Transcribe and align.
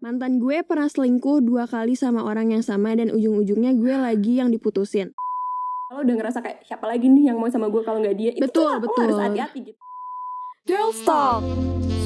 Mantan 0.00 0.40
gue 0.40 0.64
pernah 0.64 0.88
selingkuh 0.88 1.44
dua 1.44 1.68
kali 1.68 1.92
sama 1.92 2.24
orang 2.24 2.56
yang 2.56 2.64
sama 2.64 2.96
dan 2.96 3.12
ujung-ujungnya 3.12 3.76
gue 3.76 3.92
lagi 4.00 4.40
yang 4.40 4.48
diputusin. 4.48 5.12
Kalau 5.92 6.00
udah 6.00 6.16
ngerasa 6.16 6.40
kayak 6.40 6.64
siapa 6.64 6.88
lagi 6.88 7.12
nih 7.12 7.28
yang 7.28 7.36
mau 7.36 7.52
sama 7.52 7.68
gue 7.68 7.84
kalau 7.84 8.00
nggak 8.00 8.16
dia, 8.16 8.32
itu 8.32 8.40
Betul, 8.40 8.80
tuh 8.80 8.80
lo 8.80 8.80
betul. 8.80 9.04
harus 9.04 9.20
hati-hati 9.20 9.58
gitu. 9.60 9.80
Girls 10.64 11.00
Talk 11.04 11.44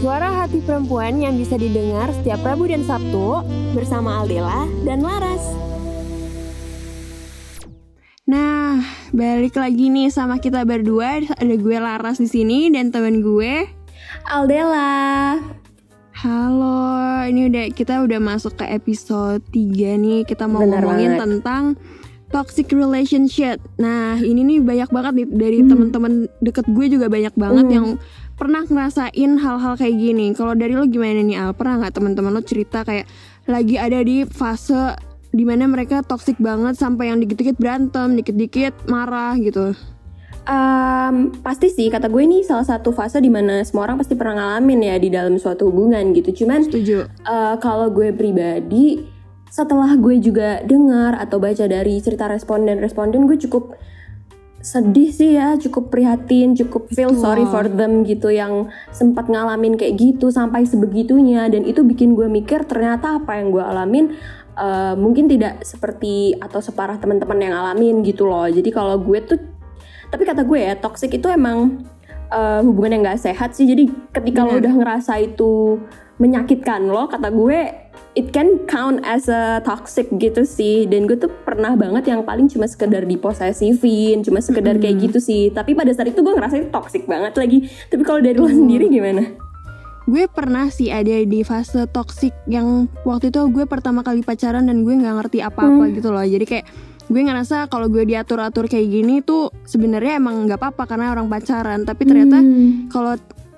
Suara 0.03 0.27
hati 0.27 0.59
perempuan 0.67 1.22
yang 1.22 1.38
bisa 1.38 1.54
didengar 1.54 2.11
setiap 2.19 2.43
Rabu 2.43 2.67
dan 2.67 2.83
Sabtu 2.83 3.46
Bersama 3.79 4.23
Aldela 4.23 4.67
dan 4.83 4.99
Laras 4.99 5.43
Nah, 8.27 8.83
balik 9.15 9.55
lagi 9.55 9.93
nih 9.93 10.09
sama 10.09 10.41
kita 10.41 10.65
berdua. 10.65 11.23
Ada 11.37 11.55
gue 11.61 11.77
Laras 11.77 12.19
di 12.19 12.27
sini 12.27 12.73
dan 12.73 12.89
temen 12.89 13.21
gue. 13.21 13.69
Aldela. 14.33 15.37
Halo, 16.25 17.20
ini 17.29 17.52
udah 17.52 17.68
kita 17.77 18.00
udah 18.00 18.16
masuk 18.16 18.56
ke 18.56 18.64
episode 18.73 19.45
3 19.52 20.01
nih. 20.01 20.24
Kita 20.24 20.48
mau 20.48 20.65
Bener 20.65 20.80
ngomongin 20.80 21.20
banget. 21.20 21.20
tentang 21.20 21.62
toxic 22.32 22.73
relationship. 22.73 23.60
Nah, 23.77 24.16
ini 24.16 24.41
nih 24.41 24.65
banyak 24.65 24.88
banget 24.88 25.12
nih 25.20 25.29
dari 25.29 25.59
Hmm. 25.60 25.68
temen-temen 25.68 26.12
deket 26.41 26.65
gue 26.65 26.87
juga 26.88 27.12
banyak 27.12 27.37
banget 27.37 27.66
Hmm. 27.68 27.74
yang 27.77 27.87
pernah 28.41 28.65
ngerasain 28.65 29.30
hal-hal 29.37 29.77
kayak 29.77 29.96
gini. 30.01 30.32
Kalau 30.32 30.56
dari 30.56 30.73
lo 30.73 30.88
gimana 30.88 31.20
nih 31.20 31.37
Al? 31.37 31.52
Pernah 31.52 31.84
nggak 31.84 31.92
teman-teman 31.92 32.32
lo 32.32 32.41
cerita 32.41 32.88
kayak 32.88 33.04
lagi 33.45 33.77
ada 33.77 34.01
di 34.01 34.24
fase 34.24 34.96
di 35.29 35.45
mana 35.45 35.68
mereka 35.68 36.01
toxic 36.01 36.41
banget 36.41 36.80
sampai 36.80 37.12
yang 37.12 37.20
dikit-dikit 37.20 37.60
berantem, 37.60 38.16
dikit-dikit 38.16 38.88
marah 38.88 39.37
gitu. 39.37 39.77
Em, 40.45 41.33
pasti 41.41 41.73
sih 41.73 41.89
kata 41.89 42.12
gue 42.12 42.21
ini 42.21 42.45
salah 42.45 42.69
satu 42.69 42.93
fase 42.93 43.16
di 43.16 43.33
mana 43.33 43.65
semua 43.65 43.89
orang 43.89 43.97
pasti 43.97 44.12
pernah 44.12 44.37
ngalamin 44.37 44.93
ya 44.93 44.97
di 45.01 45.09
dalam 45.09 45.41
suatu 45.41 45.73
hubungan 45.73 46.12
gitu. 46.12 46.45
Cuman 46.45 46.69
Setuju. 46.69 47.09
eh, 47.09 47.55
kalau 47.65 47.89
gue 47.89 48.12
pribadi 48.12 49.09
setelah 49.49 49.97
gue 49.97 50.21
juga 50.21 50.61
dengar 50.66 51.16
atau 51.16 51.41
baca 51.41 51.65
dari 51.65 51.96
cerita 52.02 52.29
responden-responden 52.29 53.24
gue 53.24 53.38
cukup 53.49 53.79
sedih 54.65 55.13
sih 55.13 55.37
ya, 55.37 55.57
cukup 55.60 55.93
prihatin, 55.93 56.57
cukup 56.57 56.88
feel 56.93 57.13
Betul. 57.13 57.23
sorry 57.24 57.45
for 57.49 57.65
them 57.68 58.05
gitu 58.05 58.33
yang 58.33 58.68
sempat 58.93 59.29
ngalamin 59.29 59.77
kayak 59.77 59.96
gitu 59.96 60.29
sampai 60.33 60.65
sebegitunya 60.65 61.49
dan 61.52 61.68
itu 61.68 61.85
bikin 61.85 62.16
gue 62.16 62.29
mikir 62.29 62.65
ternyata 62.65 63.21
apa 63.21 63.37
yang 63.40 63.49
gue 63.52 63.61
alamin 63.65 64.16
eh, 64.56 64.94
mungkin 64.97 65.25
tidak 65.28 65.65
seperti 65.65 66.37
atau 66.37 66.61
separah 66.61 67.00
teman-teman 67.00 67.38
yang 67.41 67.53
ngalamin 67.56 68.05
gitu 68.05 68.28
loh. 68.28 68.44
Jadi 68.49 68.69
kalau 68.72 69.00
gue 69.00 69.21
tuh 69.25 69.53
tapi 70.15 70.22
kata 70.22 70.47
gue 70.47 70.62
ya 70.62 70.78
toxic 70.78 71.10
itu 71.10 71.26
emang 71.26 71.82
eh, 72.31 72.60
hubungan 72.62 72.94
yang 72.94 73.03
nggak 73.03 73.19
sehat 73.20 73.59
sih. 73.59 73.66
Jadi 73.66 73.91
ketika 74.15 74.47
lo 74.47 74.54
Bener. 74.54 74.71
udah 74.71 74.72
ngerasa 74.78 75.19
itu 75.19 75.82
menyakitkan 76.16 76.87
lo, 76.87 77.10
kata 77.10 77.34
gue 77.34 77.82
it 78.15 78.31
can 78.31 78.62
count 78.71 79.03
as 79.03 79.26
a 79.26 79.59
toxic 79.66 80.06
gitu 80.15 80.47
sih. 80.47 80.87
Dan 80.87 81.10
gue 81.10 81.19
tuh 81.19 81.34
pernah 81.43 81.75
banget 81.75 82.06
yang 82.06 82.22
paling 82.22 82.47
cuma 82.47 82.71
sekedar 82.71 83.03
diposesifin, 83.03 84.22
cuma 84.22 84.38
sekedar 84.38 84.78
kayak 84.78 85.10
gitu 85.10 85.19
sih. 85.19 85.50
Tapi 85.50 85.75
pada 85.75 85.91
saat 85.91 86.15
itu 86.15 86.22
gue 86.22 86.31
ngerasa 86.31 86.62
itu 86.62 86.71
toxic 86.71 87.10
banget 87.10 87.34
lagi. 87.34 87.66
Tapi 87.91 88.03
kalau 88.06 88.22
dari 88.22 88.38
lo 88.38 88.47
sendiri 88.47 88.87
gimana? 88.87 89.34
Gue 90.04 90.28
pernah 90.28 90.69
sih 90.69 90.93
ada 90.93 91.16
di 91.25 91.41
fase 91.43 91.88
toxic 91.88 92.31
yang 92.44 92.87
waktu 93.03 93.32
itu 93.32 93.41
gue 93.49 93.65
pertama 93.65 94.04
kali 94.04 94.21
pacaran 94.21 94.69
dan 94.69 94.84
gue 94.84 94.94
nggak 94.94 95.16
ngerti 95.16 95.41
apa-apa 95.41 95.84
Hmm. 95.88 95.94
gitu 95.97 96.09
loh. 96.12 96.21
Jadi 96.21 96.44
kayak 96.44 96.66
gue 97.05 97.21
ngerasa 97.21 97.69
kalau 97.69 97.87
gue 97.87 98.03
diatur-atur 98.03 98.65
kayak 98.65 98.88
gini 98.88 99.21
tuh 99.21 99.53
sebenarnya 99.65 100.16
emang 100.16 100.49
nggak 100.49 100.56
apa-apa 100.56 100.84
karena 100.87 101.12
orang 101.12 101.28
pacaran. 101.28 101.84
Tapi 101.84 102.03
ternyata 102.05 102.38
Hmm. 102.38 102.88
kalau 102.88 103.15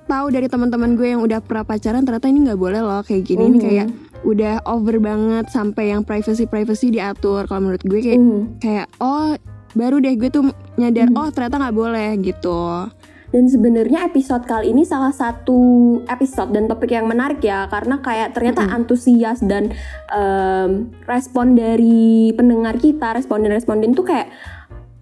tahu 0.06 0.26
dari 0.30 0.46
teman-teman 0.46 0.94
gue 0.94 1.08
yang 1.10 1.22
udah 1.22 1.38
pernah 1.40 1.62
pacaran 1.62 2.02
ternyata 2.02 2.26
ini 2.26 2.46
nggak 2.46 2.58
boleh 2.58 2.80
loh 2.80 3.02
kayak 3.02 3.22
gini. 3.22 3.42
Ini 3.46 3.58
Mhm. 3.58 3.62
kayak 3.62 3.88
udah 4.22 4.54
over 4.66 4.96
banget 4.98 5.46
sampai 5.48 5.94
yang 5.94 6.02
privacy 6.02 6.44
privacy 6.44 6.90
diatur. 6.90 7.46
Kalau 7.46 7.60
menurut 7.60 7.82
gue 7.82 8.00
kayak 8.00 8.18
Hmm. 8.18 8.42
kayak 8.58 8.86
oh 8.98 9.38
baru 9.76 10.00
deh 10.00 10.16
gue 10.16 10.30
tuh 10.32 10.42
nyadar 10.74 11.12
Hmm. 11.12 11.18
oh 11.20 11.28
ternyata 11.28 11.60
nggak 11.60 11.76
boleh 11.76 12.08
gitu. 12.18 12.60
Dan 13.36 13.52
sebenarnya 13.52 14.08
episode 14.08 14.48
kali 14.48 14.72
ini 14.72 14.88
salah 14.88 15.12
satu 15.12 15.60
episode 16.08 16.56
dan 16.56 16.64
topik 16.72 16.88
yang 16.88 17.04
menarik 17.04 17.44
ya 17.44 17.68
karena 17.68 18.00
kayak 18.00 18.32
ternyata 18.32 18.64
Mm-mm. 18.64 18.76
antusias 18.80 19.44
dan 19.44 19.76
em, 20.08 20.88
respon 21.04 21.52
dari 21.52 22.32
pendengar 22.32 22.80
kita, 22.80 23.12
responden-responden 23.12 23.92
tuh 23.92 24.08
kayak 24.08 24.32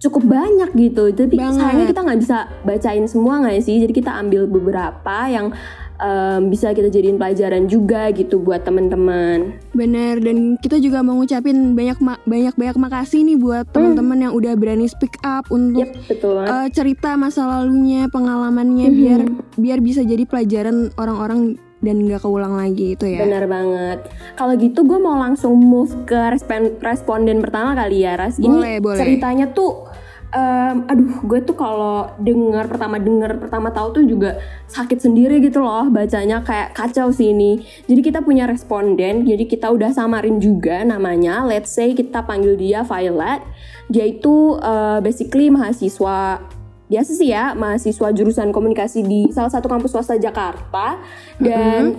cukup 0.03 0.27
banyak 0.27 0.67
gitu. 0.75 1.15
Tapi 1.15 1.39
Banget. 1.39 1.63
sayangnya 1.63 1.87
kita 1.95 2.01
nggak 2.03 2.19
bisa 2.19 2.37
bacain 2.67 3.07
semua 3.07 3.39
nggak 3.39 3.63
sih? 3.63 3.79
Jadi 3.79 3.93
kita 4.03 4.11
ambil 4.19 4.51
beberapa 4.51 5.31
yang 5.31 5.55
em, 5.97 6.47
bisa 6.47 6.71
kita 6.71 6.87
jadiin 6.87 7.15
pelajaran 7.15 7.65
juga 7.65 8.09
gitu 8.09 8.37
buat 8.37 8.61
teman-teman. 8.61 9.55
Bener 9.71 10.19
dan 10.19 10.37
kita 10.55 10.77
juga 10.77 10.99
mau 10.99 11.15
ngucapin 11.15 11.73
banyak 11.73 11.97
ma- 11.97 12.21
banyak 12.23 12.53
banyak 12.53 12.77
makasih 12.77 13.23
nih 13.23 13.35
buat 13.35 13.65
teman-teman 13.69 14.17
yang 14.21 14.33
udah 14.33 14.53
berani 14.53 14.85
speak 14.85 15.15
up 15.21 15.47
untuk 15.49 15.85
Yep, 15.85 16.07
betul 16.07 16.41
eh, 16.41 16.67
cerita 16.69 17.15
masa 17.15 17.45
lalunya, 17.45 18.07
pengalamannya 18.07 18.87
Mhm. 18.87 18.95
biar 18.95 19.21
biar 19.55 19.79
bisa 19.79 20.01
jadi 20.01 20.23
pelajaran 20.23 20.91
orang-orang 20.95 21.55
dan 21.77 22.01
nggak 22.01 22.17
keulang 22.19 22.55
lagi 22.55 22.93
itu 22.93 23.05
ya. 23.05 23.21
Benar 23.21 23.45
banget. 23.45 23.99
Kalau 24.33 24.53
gitu 24.55 24.81
gue 24.81 24.97
mau 24.97 25.15
langsung 25.15 25.53
move 25.55 25.93
ke 26.03 26.17
respon- 26.29 26.75
responden 26.79 27.39
pertama 27.39 27.71
kali 27.73 28.01
ya, 28.01 28.15
Ras. 28.15 28.35
Ini 28.35 28.49
Boleh, 28.49 28.75
boleh. 28.79 28.97
ceritanya 28.97 29.45
tuh, 29.47 29.85
em, 30.33 30.77
aduh, 30.89 31.21
gue 31.25 31.39
tuh 31.45 31.53
kalau 31.53 32.09
dengar 32.17 32.65
pertama 32.65 32.97
dengar 32.97 33.37
pertama 33.37 33.69
tahu 33.69 34.01
tuh 34.01 34.03
juga 34.07 34.41
sakit 34.71 34.97
sendiri 34.97 35.37
gitu 35.43 35.61
loh 35.61 35.89
bacanya 35.91 36.41
kayak 36.41 36.73
kacau 36.73 37.13
sih 37.13 37.35
ini. 37.35 37.61
Jadi 37.85 38.01
kita 38.01 38.25
punya 38.25 38.49
responden, 38.49 39.27
jadi 39.27 39.43
kita 39.45 39.69
udah 39.69 39.93
samarin 39.93 40.41
juga 40.41 40.81
namanya. 40.81 41.45
Let's 41.45 41.73
say 41.75 41.93
kita 41.93 42.25
panggil 42.25 42.57
dia 42.57 42.81
Violet. 42.81 43.45
Dia 43.91 44.05
itu 44.09 44.57
eh, 44.57 44.99
basically 45.05 45.53
mahasiswa 45.53 46.41
biasa 46.85 47.11
sih 47.17 47.33
ya 47.33 47.57
mahasiswa 47.57 48.13
jurusan 48.13 48.53
komunikasi 48.53 49.01
di 49.01 49.33
salah 49.33 49.49
satu 49.49 49.65
kampus 49.65 49.89
swasta 49.89 50.21
Jakarta 50.21 51.01
dan 51.41 51.97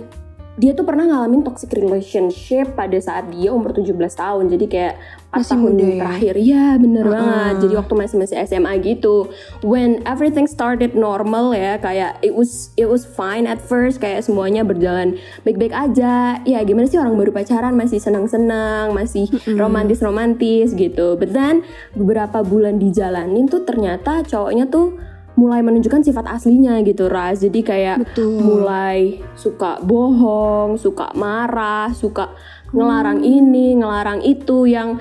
dia 0.57 0.73
tuh 0.73 0.89
pernah 0.89 1.05
ngalamin 1.05 1.45
toxic 1.45 1.69
relationship 1.77 2.73
pada 2.73 2.97
saat 2.97 3.29
dia 3.29 3.53
umur 3.53 3.77
17 3.77 3.93
tahun 3.93 4.49
jadi 4.49 4.65
kayak 4.65 4.95
4 4.97 5.16
Masih 5.41 5.53
tahun 5.53 5.63
muda 5.69 5.85
ya? 5.85 5.99
terakhir. 6.01 6.33
Ya 6.41 6.67
bener 6.77 7.03
Uh-uh. 7.05 7.13
banget. 7.13 7.53
Jadi 7.65 7.73
waktu 7.77 7.93
masih 7.93 8.15
masih 8.17 8.35
SMA 8.45 8.73
gitu 8.81 9.15
when 9.61 10.01
everything 10.09 10.45
started 10.49 10.97
normal 10.97 11.53
ya 11.53 11.77
kayak 11.77 12.17
it 12.25 12.33
was 12.33 12.73
it 12.75 12.89
was 12.89 13.05
fine 13.05 13.45
at 13.45 13.61
first 13.61 14.01
kayak 14.01 14.25
semuanya 14.25 14.65
berjalan 14.65 15.15
baik-baik 15.45 15.73
aja. 15.73 16.41
Ya 16.43 16.59
gimana 16.65 16.89
sih 16.89 16.97
orang 16.97 17.15
baru 17.15 17.31
pacaran? 17.31 17.77
Masih 17.77 18.01
senang-senang 18.01 18.91
masih 18.91 19.29
romantis-romantis 19.57 20.73
gitu. 20.73 21.15
But 21.15 21.31
then 21.31 21.61
beberapa 21.93 22.41
bulan 22.41 22.81
dijalanin 22.81 23.45
tuh 23.47 23.63
ternyata 23.63 24.25
cowoknya 24.25 24.67
tuh 24.67 24.97
mulai 25.37 25.61
menunjukkan 25.61 26.01
sifat 26.01 26.25
aslinya 26.25 26.81
gitu 26.81 27.05
Ras. 27.07 27.45
Jadi 27.45 27.61
kayak 27.61 27.97
Betul. 28.01 28.41
mulai 28.41 29.21
suka 29.37 29.77
bohong, 29.85 30.81
suka 30.81 31.13
marah, 31.13 31.93
suka 31.93 32.33
ngelarang 32.73 33.21
ini, 33.21 33.77
ngelarang 33.77 34.25
itu 34.25 34.65
yang 34.67 34.97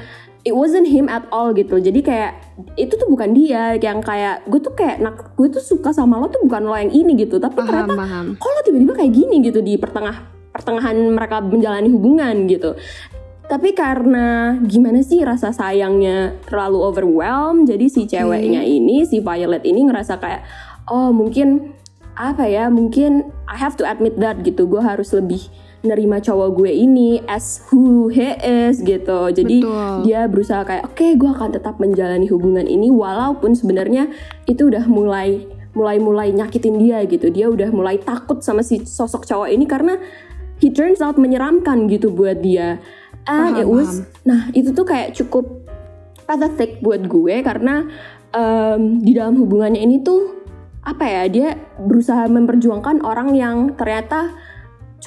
it 0.47 0.55
wasn't 0.55 0.87
him 0.87 1.11
at 1.11 1.27
all 1.35 1.51
gitu. 1.51 1.83
Jadi 1.83 2.07
kayak 2.07 2.39
itu 2.79 2.95
tuh 2.95 3.11
bukan 3.11 3.35
dia 3.35 3.75
yang 3.83 3.99
kayak 3.99 4.47
gue 4.47 4.63
tuh 4.63 4.79
kayak 4.79 5.03
nak 5.03 5.35
gue 5.35 5.51
tuh 5.51 5.59
suka 5.59 5.91
sama 5.91 6.23
lo 6.23 6.31
tuh 6.31 6.47
bukan 6.47 6.63
lo 6.63 6.79
yang 6.79 6.95
ini 6.95 7.19
gitu. 7.19 7.43
Tapi 7.43 7.59
Paham, 7.59 7.67
ternyata 7.67 7.95
paham. 7.99 8.27
kok 8.39 8.51
lo 8.55 8.61
tiba-tiba 8.63 8.93
kayak 8.95 9.13
gini 9.13 9.37
gitu 9.43 9.59
di 9.59 9.75
pertengah 9.75 10.17
pertengahan 10.55 10.97
mereka 11.11 11.43
menjalani 11.43 11.91
hubungan 11.91 12.47
gitu. 12.47 12.79
Tapi 13.47 13.79
karena 13.79 14.59
gimana 14.67 15.07
sih 15.07 15.23
rasa 15.23 15.55
sayangnya 15.55 16.35
terlalu 16.51 16.83
overwhelmed, 16.83 17.71
jadi 17.71 17.87
si 17.87 18.03
ceweknya 18.11 18.67
ini, 18.67 19.07
si 19.07 19.23
Violet 19.23 19.63
ini 19.63 19.87
ngerasa 19.87 20.19
kayak, 20.19 20.43
oh 20.91 21.15
mungkin 21.15 21.71
apa 22.19 22.43
ya, 22.51 22.67
mungkin 22.67 23.31
I 23.47 23.55
have 23.55 23.79
to 23.79 23.87
admit 23.87 24.19
that 24.19 24.43
gitu, 24.43 24.67
gue 24.67 24.83
harus 24.83 25.15
lebih 25.15 25.47
nerima 25.85 26.23
cowok 26.23 26.49
gue 26.57 26.73
ini 26.73 27.21
as 27.29 27.61
who 27.69 28.09
he 28.09 28.33
is 28.41 28.81
gitu. 28.81 29.31
Jadi 29.33 29.61
Betul. 29.63 29.95
dia 30.09 30.25
berusaha 30.31 30.63
kayak, 30.65 30.89
oke 30.89 31.07
gue 31.17 31.31
akan 31.31 31.51
tetap 31.53 31.77
menjalani 31.77 32.27
hubungan 32.31 32.65
ini 32.65 32.89
walaupun 32.89 33.53
sebenarnya 33.53 34.09
itu 34.49 34.69
udah 34.73 34.89
mulai 34.89 35.45
mulai 35.77 36.01
mulai 36.01 36.29
nyakitin 36.33 36.81
dia 36.81 37.05
gitu. 37.05 37.29
Dia 37.29 37.53
udah 37.53 37.69
mulai 37.69 38.01
takut 38.01 38.41
sama 38.41 38.65
si 38.65 38.83
sosok 38.87 39.29
cowok 39.29 39.49
ini 39.53 39.69
karena 39.69 40.01
he 40.63 40.73
turns 40.73 41.05
out 41.05 41.21
menyeramkan 41.21 41.87
gitu 41.93 42.09
buat 42.09 42.41
dia. 42.41 42.81
And 43.27 43.59
Paham, 43.59 43.61
it 43.61 43.69
was, 43.69 43.91
paham. 44.01 44.23
nah 44.23 44.41
itu 44.55 44.71
tuh 44.71 44.87
kayak 44.87 45.13
cukup 45.19 45.67
pathetic 46.27 46.79
buat 46.83 47.07
gue 47.07 47.43
karena 47.43 47.87
em, 48.35 49.03
di 49.03 49.15
dalam 49.15 49.35
hubungannya 49.39 49.83
ini 49.83 50.03
tuh 50.03 50.35
apa 50.87 51.03
ya 51.03 51.23
dia 51.27 51.49
berusaha 51.83 52.31
memperjuangkan 52.31 53.03
orang 53.03 53.35
yang 53.35 53.75
ternyata 53.75 54.31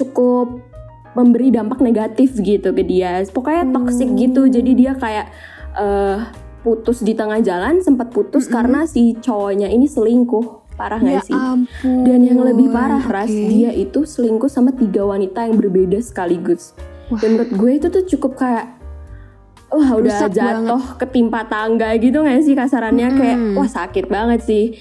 cukup 0.00 0.64
memberi 1.12 1.50
dampak 1.50 1.78
negatif 1.80 2.38
gitu 2.38 2.70
ke 2.70 2.82
dia. 2.82 3.20
Pokoknya 3.28 3.68
toxic 3.68 4.08
gitu. 4.14 4.46
Jadi 4.46 4.70
dia 4.72 4.92
kayak 4.94 5.26
eh, 5.74 6.18
putus 6.60 7.00
di 7.00 7.12
tengah 7.12 7.40
jalan, 7.40 7.80
sempat 7.80 8.08
putus 8.08 8.46
karena 8.46 8.84
si 8.84 9.16
cowoknya 9.16 9.68
ini 9.68 9.84
selingkuh. 9.84 10.72
Parah 10.74 10.96
Ya 10.96 11.20
nggak 11.20 11.24
sih? 11.24 11.36
ampun. 11.36 12.08
Dan 12.08 12.24
yang 12.24 12.40
lebih 12.40 12.72
parah, 12.72 13.04
Ras, 13.04 13.28
Oke. 13.28 13.52
dia 13.52 13.68
itu 13.68 14.08
selingkuh 14.08 14.48
sama 14.48 14.72
tiga 14.72 15.04
wanita 15.04 15.44
yang 15.44 15.60
berbeda 15.60 16.00
sekaligus. 16.00 16.72
dan 17.10 17.34
menurut 17.34 17.50
gue 17.50 17.70
itu 17.74 17.86
tuh 17.90 18.04
cukup 18.06 18.38
kayak 18.38 18.66
wah 19.66 19.98
udah 19.98 20.30
jatuh 20.30 20.94
ketimpa 20.94 21.42
tangga 21.46 21.90
gitu 21.98 22.22
gak 22.22 22.38
sih 22.42 22.54
kasarannya 22.54 23.08
kayak 23.14 23.38
wah 23.54 23.66
sakit 23.66 24.06
banget 24.06 24.40
sih 24.42 24.78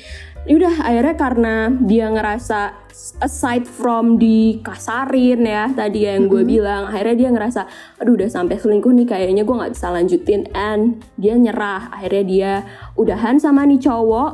Ya 0.50 0.58
udah 0.58 0.82
akhirnya 0.82 1.14
karena 1.14 1.56
dia 1.86 2.10
ngerasa 2.10 2.74
aside 3.22 3.70
from 3.70 4.18
dikasarin 4.18 5.46
ya 5.46 5.70
tadi 5.78 6.10
yang 6.10 6.26
gue 6.26 6.42
bilang 6.42 6.90
akhirnya 6.90 7.16
dia 7.16 7.30
ngerasa 7.30 7.62
aduh 8.02 8.18
udah 8.18 8.28
sampai 8.34 8.58
selingkuh 8.58 8.90
nih 8.90 9.06
kayaknya 9.06 9.46
gue 9.46 9.54
nggak 9.54 9.78
bisa 9.78 9.94
lanjutin. 9.94 10.50
And 10.58 11.06
dia 11.22 11.38
nyerah. 11.38 11.94
Akhirnya 11.94 12.24
dia 12.26 12.52
udahan 12.98 13.38
sama 13.38 13.62
nih 13.70 13.78
cowok. 13.78 14.32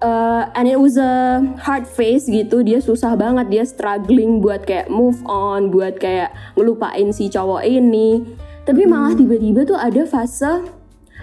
Uh, 0.00 0.48
and 0.56 0.64
it 0.64 0.80
was 0.80 0.96
a 0.96 1.44
hard 1.60 1.84
phase 1.84 2.24
gitu. 2.24 2.64
Dia 2.64 2.80
susah 2.80 3.12
banget. 3.12 3.52
Dia 3.52 3.64
struggling 3.68 4.40
buat 4.40 4.64
kayak 4.64 4.88
move 4.88 5.20
on 5.28 5.68
buat 5.68 6.00
kayak 6.00 6.32
ngelupain 6.56 7.12
si 7.12 7.28
cowok 7.28 7.68
ini. 7.68 8.24
Tapi 8.64 8.88
malah 8.88 9.12
tiba-tiba 9.12 9.68
tuh 9.68 9.76
ada 9.76 10.08
fase 10.08 10.81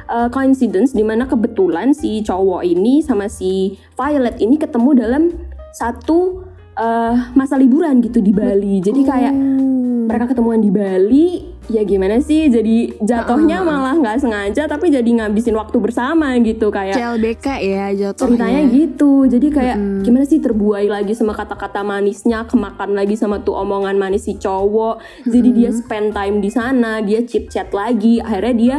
uh, 0.10 0.28
coincidence 0.34 0.92
di 0.92 1.06
mana 1.06 1.30
kebetulan 1.30 1.94
si 1.94 2.26
cowok 2.26 2.66
ini 2.66 3.06
sama 3.06 3.30
si 3.30 3.78
Violet 3.94 4.42
ini 4.42 4.58
ketemu 4.58 4.90
dalam 4.98 5.24
satu 5.72 6.50
uh, 6.76 7.16
masa 7.38 7.56
liburan 7.56 8.02
gitu 8.02 8.20
di 8.20 8.34
Bali. 8.34 8.82
Jadi 8.82 9.02
kayak 9.06 9.34
mereka 10.10 10.34
ketemuan 10.34 10.58
di 10.58 10.74
Bali 10.74 11.28
ya 11.70 11.86
gimana 11.86 12.18
sih? 12.18 12.50
Jadi 12.50 12.98
jatuhnya 12.98 13.62
malah 13.62 13.94
nggak 14.02 14.18
sengaja 14.18 14.66
tapi 14.66 14.90
jadi 14.90 15.06
ngabisin 15.06 15.54
waktu 15.54 15.78
bersama 15.78 16.34
gitu 16.42 16.74
kayak 16.74 16.98
CLBK 16.98 17.48
ya 17.62 17.86
jatuhnya. 17.94 18.18
ceritanya 18.18 18.62
gitu. 18.74 19.30
Jadi 19.30 19.48
kayak 19.54 19.78
gimana 20.02 20.26
sih 20.26 20.42
terbuai 20.42 20.90
lagi 20.90 21.14
sama 21.14 21.38
kata-kata 21.38 21.86
manisnya 21.86 22.50
kemakan 22.50 22.98
lagi 22.98 23.14
sama 23.14 23.46
tuh 23.46 23.54
omongan 23.62 24.02
manis 24.02 24.26
si 24.26 24.42
cowok. 24.42 24.98
Jadi 25.30 25.50
dia 25.54 25.70
spend 25.70 26.18
time 26.18 26.42
di 26.42 26.50
sana 26.50 27.06
dia 27.06 27.22
chit 27.22 27.54
chat 27.54 27.70
lagi. 27.70 28.18
Akhirnya 28.18 28.56
dia 28.58 28.78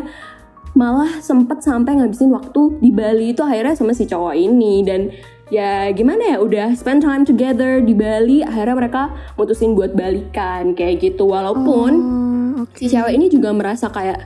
malah 0.81 1.21
sempet 1.21 1.61
sampai 1.61 2.01
ngabisin 2.01 2.33
waktu 2.33 2.81
di 2.81 2.89
Bali 2.89 3.37
itu 3.37 3.45
akhirnya 3.45 3.77
sama 3.77 3.93
si 3.93 4.09
cowok 4.09 4.33
ini. 4.33 4.81
Dan 4.81 5.13
ya 5.53 5.93
gimana 5.93 6.25
ya 6.25 6.37
udah 6.41 6.73
spend 6.73 7.05
time 7.05 7.29
together 7.29 7.85
di 7.85 7.93
Bali 7.93 8.41
akhirnya 8.41 8.77
mereka 8.81 9.03
mutusin 9.37 9.77
buat 9.77 9.93
balikan 9.93 10.73
kayak 10.73 11.05
gitu. 11.05 11.29
Walaupun 11.29 11.93
Oh, 12.57 12.65
oke. 12.65 12.81
si 12.81 12.89
cewek 12.89 13.13
ini 13.13 13.29
juga 13.29 13.53
merasa 13.53 13.93
kayak 13.93 14.25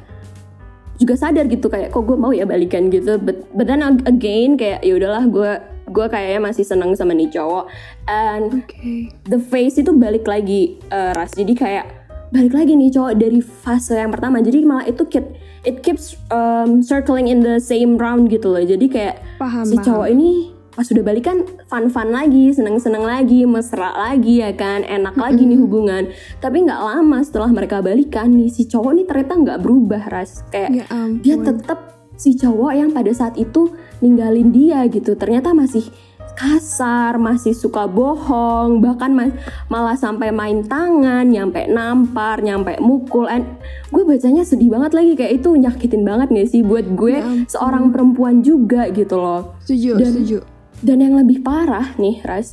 juga 0.94 1.18
sadar 1.18 1.50
gitu 1.50 1.66
kayak 1.66 1.90
kok 1.90 2.06
gue 2.06 2.14
mau 2.14 2.30
ya 2.30 2.46
balikan? 2.46 2.86
gitu. 2.86 3.18
But, 3.18 3.50
but 3.50 3.66
then 3.66 3.82
ag- 3.82 4.06
again 4.06 4.54
kayak 4.54 4.86
ya 4.86 4.94
udahlah 4.94 5.26
gue 5.26 5.52
gue 5.84 6.06
kayaknya 6.08 6.40
masih 6.40 6.64
seneng 6.64 6.94
sama 6.94 7.12
nih 7.12 7.28
cowok. 7.28 7.66
And 8.06 8.62
Oke. 8.62 9.10
the 9.26 9.42
face 9.42 9.76
itu 9.76 9.90
balik 9.90 10.24
lagi 10.24 10.78
eh, 10.86 11.10
ras. 11.12 11.34
Jadi 11.34 11.52
kayak 11.52 12.03
balik 12.34 12.50
lagi 12.50 12.74
nih 12.74 12.90
cowok 12.90 13.14
dari 13.14 13.38
fase 13.38 13.94
yang 13.94 14.10
pertama. 14.10 14.42
Jadi 14.42 14.66
malah 14.66 14.84
itu 14.84 15.06
keep, 15.06 15.22
it 15.62 15.80
keeps 15.80 16.18
um, 16.28 16.82
circling 16.82 17.30
in 17.30 17.40
the 17.40 17.62
same 17.62 17.94
round 17.94 18.26
gitu 18.26 18.50
loh. 18.50 18.58
Jadi 18.58 18.90
kayak 18.90 19.22
Paham, 19.38 19.62
si 19.62 19.78
paham. 19.78 19.86
cowok 19.86 20.08
ini 20.10 20.50
pas 20.74 20.90
udah 20.90 21.06
balikan 21.06 21.46
fun-fun 21.70 22.10
lagi 22.10 22.50
seneng-seneng 22.50 23.06
lagi 23.06 23.46
mesra 23.46 23.94
lagi 23.94 24.42
ya 24.42 24.50
kan? 24.50 24.82
Enak 24.82 25.14
lagi 25.14 25.46
nih 25.46 25.62
hubungan. 25.62 26.10
Tapi 26.42 26.66
nggak 26.66 26.80
lama 26.82 27.22
setelah 27.22 27.54
mereka 27.54 27.78
balikan 27.78 28.34
nih 28.34 28.50
si 28.50 28.66
cowok 28.66 28.92
nih 28.92 29.06
ternyata 29.06 29.32
nggak 29.38 29.58
berubah 29.62 30.02
ras. 30.10 30.42
Kayak 30.50 30.82
Ya 30.82 30.84
ampun. 30.90 31.22
dia 31.22 31.36
tetap 31.38 31.78
si 32.18 32.34
cowok 32.34 32.72
yang 32.74 32.90
pada 32.90 33.14
saat 33.14 33.38
itu 33.38 33.70
ninggalin 34.02 34.50
dia 34.50 34.82
gitu. 34.90 35.14
Ternyata 35.14 35.54
masih 35.54 35.86
kasar 36.34 37.14
masih 37.16 37.50
suka 37.50 37.86
bohong 37.86 38.78
bahkan 38.78 39.10
ma- 39.10 39.34
malah 39.66 39.94
sampai 39.94 40.28
main 40.28 40.62
tangan 40.62 41.24
nyampe 41.24 41.66
nampar 41.66 42.38
nyampe 42.38 42.76
mukul 42.78 43.24
and 43.24 43.46
gue 43.88 44.02
bacanya 44.02 44.42
sedih 44.42 44.68
banget 44.68 44.92
lagi 44.92 45.12
kayak 45.14 45.38
itu 45.38 45.54
nyakitin 45.54 46.02
banget 46.02 46.28
gak 46.28 46.48
sih 46.48 46.60
buat 46.60 46.84
gue 46.88 47.14
Ya 47.14 47.26
seorang 47.46 47.88
perempuan 47.88 48.40
juga 48.40 48.86
gitu 48.88 49.14
loh. 49.14 49.54
Setuju, 49.60 49.90
Dan- 49.96 50.06
setuju. 50.12 50.38
dan 50.80 50.98
yang 50.98 51.14
lebih 51.14 51.40
parah 51.40 51.94
nih 51.94 52.18
Ras 52.20 52.52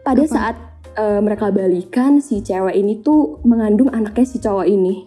pada 0.00 0.22
saat 0.24 0.54
eh, 0.94 1.20
mereka 1.20 1.50
balikan 1.50 2.18
si 2.18 2.38
cewek 2.38 2.72
ini 2.72 2.98
tuh 2.98 3.42
mengandung 3.42 3.86
anaknya 3.88 4.24
si 4.24 4.38
cowok 4.38 4.64
ini. 4.64 5.04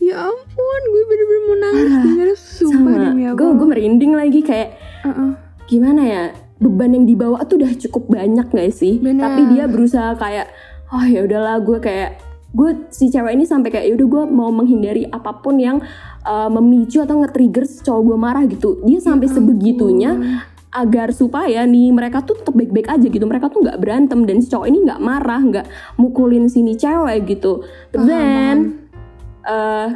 Ya 0.00 0.16
ampun, 0.18 0.80
gue 0.86 1.02
bener-bener 1.04 1.42
mau 1.42 1.56
nangis 1.60 1.92
denger 2.00 2.28
sumpah 2.34 2.72
sama. 2.88 3.04
demi 3.06 3.22
gue 3.28 3.48
gue 3.52 3.68
merinding 3.68 4.12
lagi 4.12 4.40
kayak 4.40 4.68
Uh-uh. 5.02 5.36
gimana 5.66 6.02
ya 6.02 6.24
beban 6.60 6.92
yang 6.92 7.08
dibawa 7.08 7.42
tuh 7.48 7.56
udah 7.64 7.72
cukup 7.74 8.12
banyak 8.12 8.46
gak 8.52 8.70
sih? 8.76 9.00
Bener. 9.00 9.24
tapi 9.24 9.40
dia 9.56 9.64
berusaha 9.64 10.12
kayak 10.20 10.52
oh 10.92 11.04
ya 11.08 11.24
udahlah 11.24 11.58
gue 11.64 11.80
kayak 11.80 12.20
gue 12.50 12.90
si 12.90 13.08
cewek 13.14 13.38
ini 13.38 13.46
sampai 13.46 13.70
kayak 13.70 13.86
yaudah 13.94 14.06
gue 14.10 14.22
mau 14.26 14.50
menghindari 14.50 15.06
apa 15.06 15.38
pun 15.38 15.56
yang 15.62 15.78
uh, 16.26 16.50
memicu 16.50 16.98
atau 16.98 17.22
nge-trigger 17.22 17.62
cowok 17.62 18.02
gue 18.02 18.16
marah 18.18 18.44
gitu. 18.50 18.82
Dia 18.82 18.98
sampai 18.98 19.30
sebegitunya 19.30 20.42
agar 20.70 21.10
supaya 21.10 21.66
nih 21.66 21.90
mereka 21.90 22.22
tuh 22.22 22.42
tetap 22.42 22.54
baik-baik 22.54 22.90
aja 22.90 23.06
gitu. 23.06 23.22
Mereka 23.22 23.54
tuh 23.54 23.62
nggak 23.62 23.78
berantem 23.78 24.26
dan 24.26 24.42
si 24.42 24.50
cowok 24.50 24.66
ini 24.66 24.78
nggak 24.82 24.98
marah 25.02 25.40
nggak 25.42 25.66
mukulin 25.98 26.50
sini 26.50 26.74
cewek 26.74 27.38
gitu. 27.38 27.62
But 27.94 28.06
Paham, 28.06 28.10
then 28.10 28.56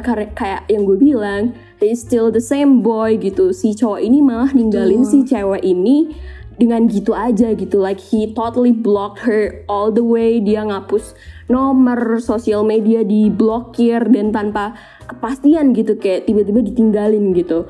kare- 0.03 0.31
kayak 0.35 0.67
yang 0.71 0.87
gue 0.87 0.95
bilang 0.95 1.55
he's 1.83 1.99
still 1.99 2.31
the 2.31 2.43
same 2.43 2.79
boy 2.79 3.19
gitu. 3.19 3.51
Si 3.51 3.75
cowok 3.75 3.99
ini 3.99 4.23
malah 4.23 4.55
ninggalin 4.55 5.03
si 5.03 5.27
cewek 5.27 5.63
ini 5.63 6.15
dengan 6.55 6.87
gitu 6.87 7.11
aja 7.11 7.51
gitu. 7.55 7.79
Like 7.79 7.99
he 7.99 8.31
totally 8.31 8.71
blocked 8.71 9.23
her 9.27 9.63
all 9.67 9.91
the 9.91 10.03
way. 10.03 10.39
Dia 10.39 10.63
ngapus 10.67 11.15
nomor 11.51 12.19
sosial 12.23 12.63
media 12.63 13.03
diblokir 13.03 14.07
dan 14.11 14.31
tanpa 14.31 14.75
kepastian 15.07 15.75
gitu. 15.75 15.99
Kayak 15.99 16.27
tiba-tiba 16.27 16.59
ditinggalin 16.63 17.35
gitu. 17.35 17.67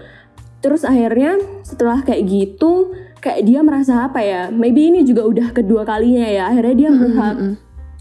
Terus 0.62 0.82
akhirnya 0.82 1.38
setelah 1.62 2.02
kayak 2.02 2.26
gitu 2.26 2.94
kayak 3.22 3.46
dia 3.46 3.66
merasa 3.66 4.06
apa 4.06 4.22
ya 4.22 4.54
maybe 4.54 4.90
ini 4.90 5.02
juga 5.02 5.26
udah 5.26 5.48
kedua 5.54 5.86
kalinya 5.86 6.26
ya. 6.26 6.44
Akhirnya 6.50 6.76
dia 6.78 6.90
merasa 6.94 7.26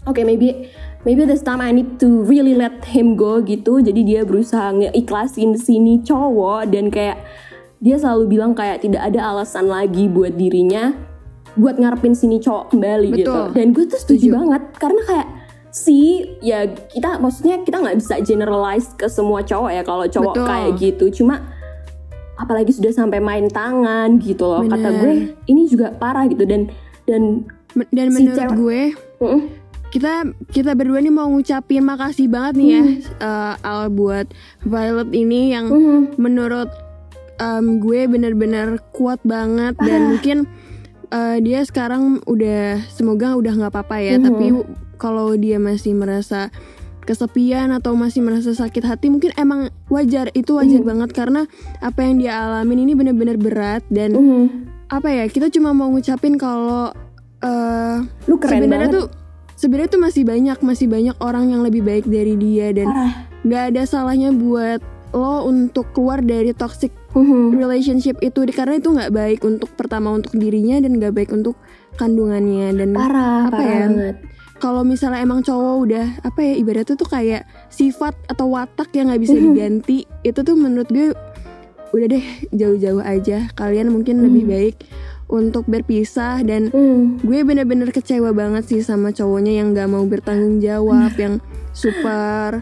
oke 0.05 0.21
maybe 0.21 0.69
maybe 1.05 1.25
this 1.29 1.45
time 1.45 1.61
I 1.61 1.73
need 1.73 2.01
to 2.01 2.25
really 2.25 2.57
let 2.57 2.81
him 2.89 3.13
go 3.13 3.41
gitu. 3.41 3.81
Jadi 3.81 4.01
dia 4.01 4.21
berusaha 4.25 4.73
ngeikhlasin 4.73 5.57
sini 5.57 6.01
cowok 6.01 6.73
dan 6.73 6.89
kayak 6.89 7.21
dia 7.85 7.95
selalu 7.95 8.25
bilang 8.27 8.51
kayak 8.51 8.81
tidak 8.81 9.05
ada 9.05 9.21
alasan 9.23 9.69
lagi 9.69 10.09
buat 10.09 10.33
dirinya 10.33 10.97
buat 11.53 11.77
ngarepin 11.77 12.11
sini 12.11 12.41
cowok 12.41 12.73
kembali 12.73 13.13
gitu 13.13 13.29
Betul. 13.29 13.45
dan 13.53 13.67
gue 13.71 13.85
tuh 13.85 13.99
setuju 14.01 14.25
Setuju. 14.25 14.35
banget 14.35 14.63
karena 14.75 15.01
kayak 15.05 15.27
si 15.69 15.97
ya 16.41 16.59
kita 16.65 17.19
maksudnya 17.19 17.61
kita 17.61 17.77
nggak 17.77 17.97
bisa 17.97 18.15
generalize 18.19 18.89
ke 18.91 19.05
semua 19.05 19.39
cowok 19.39 19.69
ya 19.69 19.83
kalau 19.83 20.03
cowok 20.03 20.33
Betul. 20.33 20.47
kayak 20.47 20.71
gitu 20.81 21.05
cuma 21.15 21.45
apalagi 22.35 22.73
sudah 22.73 22.91
sampai 22.91 23.21
main 23.21 23.47
tangan 23.47 24.17
gitu 24.17 24.43
loh 24.43 24.65
kata 24.65 24.75
Bener. 24.83 24.99
gue 24.99 25.13
ini 25.45 25.69
juga 25.69 25.93
parah 25.93 26.25
gitu 26.25 26.43
dan 26.43 26.67
dan 27.05 27.45
Dan 27.91 28.07
Si 28.07 28.23
menurut 28.23 28.39
cewek- 28.39 28.55
gue 28.55 28.81
mm, 29.19 29.41
kita 29.91 30.13
kita 30.49 30.71
berdua 30.73 30.99
nih 30.99 31.11
mau 31.11 31.27
ngucapin 31.27 31.83
makasih 31.83 32.27
banget 32.27 32.53
nih 32.55 32.69
ya 32.69 32.83
eh, 33.19 33.53
Al 33.61 33.87
buat 33.89 34.27
Violet 34.63 35.11
ini 35.11 35.51
yang 35.51 35.67
mm, 35.67 36.15
menurut 36.15 36.71
em, 37.37 37.79
gue 37.79 38.07
bener-bener 38.07 38.79
kuat 38.91 39.19
banget 39.21 39.75
dan 39.77 40.01
mungkin 40.11 40.37
eh, 41.07 41.37
dia 41.39 41.61
sekarang 41.61 42.19
udah 42.25 42.81
semoga 42.89 43.35
udah 43.35 43.53
nggak 43.53 43.71
apa-apa 43.71 43.97
ya 43.99 44.15
Mhm. 44.17 44.23
tapi 44.23 44.45
kalau 44.95 45.35
dia 45.35 45.57
masih 45.57 45.93
merasa 45.93 46.49
kesepian 47.01 47.69
atau 47.69 47.93
masih 47.93 48.25
merasa 48.25 48.49
sakit 48.49 48.81
hati 48.81 49.13
mungkin 49.13 49.29
emang 49.35 49.69
wajar 49.87 50.33
itu 50.33 50.57
wajar 50.57 50.81
Mhm. 50.81 50.89
banget 50.89 51.09
karena 51.13 51.41
apa 51.77 52.01
yang 52.01 52.17
dia 52.17 52.33
alamin 52.33 52.81
ini 52.81 52.97
bener-bener 52.97 53.37
berat 53.37 53.85
dan 53.87 54.17
mm. 54.17 54.45
apa 54.89 55.13
ya 55.13 55.25
kita 55.29 55.53
cuma 55.53 55.69
mau 55.71 55.85
ngucapin 55.87 56.33
kalau 56.33 56.89
eh 57.39 57.95
lu 58.25 58.41
keren 58.41 58.57
sebenarnya 58.57 58.89
banget 58.89 58.97
tuh 58.97 59.05
sebenarnya 59.53 59.89
tuh 59.91 60.01
masih 60.01 60.23
banyak 60.25 60.57
masih 60.59 60.87
banyak 60.89 61.15
orang 61.21 61.45
yang 61.47 61.61
lebih 61.61 61.85
baik 61.85 62.05
dari 62.05 62.33
dia 62.35 62.73
dan 62.73 62.89
nggak 63.43 63.63
ada 63.69 63.81
salahnya 63.85 64.33
buat 64.33 64.81
lo 65.13 65.45
untuk 65.45 65.93
keluar 65.93 66.19
dari 66.19 66.51
toxic 66.51 66.89
Mhm. 67.15 67.55
relationship 67.55 68.19
itu 68.19 68.43
karena 68.51 68.75
itu 68.75 68.91
nggak 68.91 69.09
baik 69.09 69.39
untuk 69.41 69.71
pertama 69.73 70.11
untuk 70.11 70.35
dirinya 70.35 70.77
dan 70.77 70.99
nggak 70.99 71.15
baik 71.15 71.31
untuk 71.31 71.55
kandungannya 71.95 72.75
dan 72.75 72.91
parah 72.91 73.47
apa 73.47 73.55
parah 73.55 73.63
ya? 73.65 73.79
banget 73.87 74.15
kalau 74.55 74.83
misalnya 74.83 75.19
emang 75.19 75.39
cowok 75.39 75.75
udah 75.81 76.05
apa 76.21 76.39
ya 76.41 76.53
ibaratnya 76.55 76.95
tuh 76.95 77.07
kayak 77.07 77.43
sifat 77.67 78.15
atau 78.25 78.51
watak 78.51 78.91
yang 78.91 79.07
nggak 79.07 79.21
bisa 79.21 79.35
Mhm. 79.35 79.43
diganti 79.45 79.97
itu 80.21 80.39
tuh 80.39 80.55
menurut 80.55 80.87
gue 80.87 81.11
udah 81.91 82.07
deh 82.09 82.25
jauh-jauh 82.51 82.99
aja 82.99 83.47
kalian 83.51 83.87
mungkin 83.87 84.19
lebih 84.19 84.43
Mhm. 84.43 84.51
baik 84.51 84.75
untuk 85.25 85.65
berpisah 85.65 86.43
dan 86.43 86.69
Mm. 86.69 87.17
gue 87.19 87.39
bener-bener 87.41 87.89
kecewa 87.89 88.29
banget 88.29 88.67
sih 88.67 88.79
sama 88.79 89.09
cowoknya 89.09 89.57
yang 89.57 89.73
nggak 89.73 89.87
mau 89.87 90.03
bertanggung 90.03 90.59
jawab 90.59 91.11
yang 91.17 91.39
super 91.71 92.61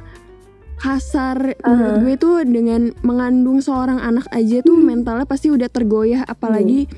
kasar 0.83 1.55
menurut 1.57 1.63
Uh-huh. 1.89 2.03
gue 2.03 2.15
tuh 2.19 2.35
dengan 2.43 2.91
mengandung 3.01 3.63
seorang 3.63 3.97
anak 3.97 4.27
aja 4.29 4.59
tuh 4.59 4.75
Hmm. 4.75 4.83
mentalnya 4.83 5.23
pasti 5.23 5.47
udah 5.47 5.67
tergoyah 5.67 6.27
apalagi 6.27 6.91